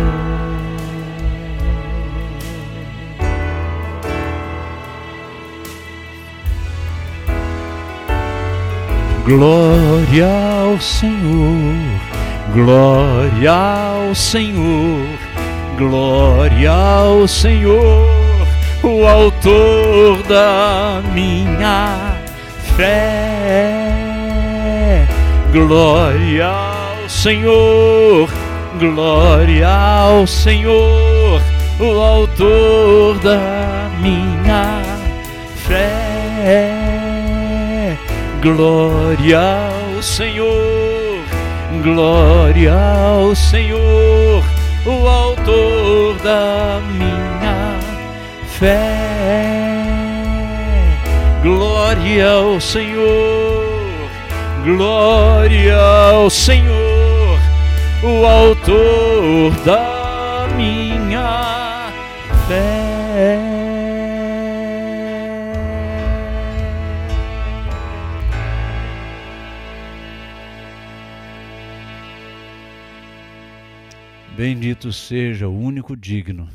Glória 9.23 10.27
ao 10.61 10.77
Senhor, 10.81 12.01
glória 12.53 13.53
ao 13.53 14.13
Senhor, 14.13 15.07
glória 15.77 16.71
ao 16.73 17.25
Senhor, 17.29 18.26
o 18.83 19.05
Autor 19.05 20.21
da 20.23 21.01
minha 21.13 22.17
fé. 22.75 23.87
Glória 25.51 26.47
ao 26.47 27.09
Senhor, 27.09 28.29
glória 28.79 29.67
ao 29.67 30.27
Senhor, 30.27 31.41
o 31.79 31.99
Autor 31.99 33.17
da 33.19 33.89
minha 33.99 34.81
fé. 35.67 36.77
Glória 38.41 39.39
ao 39.39 40.03
Senhor, 40.03 41.23
glória 41.81 42.73
ao 42.73 43.35
Senhor, 43.35 44.43
o 44.85 45.07
Autor 45.07 46.15
da 46.23 46.79
minha 46.91 47.36
fé. 48.59 49.07
Glória 51.43 52.31
ao 52.31 52.59
Senhor, 52.59 54.09
glória 54.63 55.77
ao 55.77 56.29
Senhor, 56.29 57.39
o 58.03 58.25
autor 58.25 59.51
da 59.63 60.47
minha 60.55 61.91
fé. 62.47 63.39
Bendito 74.35 74.93
seja 74.93 75.47
o 75.47 75.59
único 75.59 75.95
digno 75.95 76.47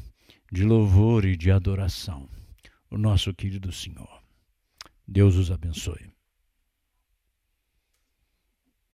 de 0.52 0.64
louvor 0.64 1.24
e 1.24 1.34
de 1.34 1.50
adoração, 1.50 2.28
o 2.90 2.98
nosso 2.98 3.32
querido 3.32 3.72
Senhor. 3.72 4.22
Deus 5.08 5.34
os 5.34 5.50
abençoe. 5.50 6.11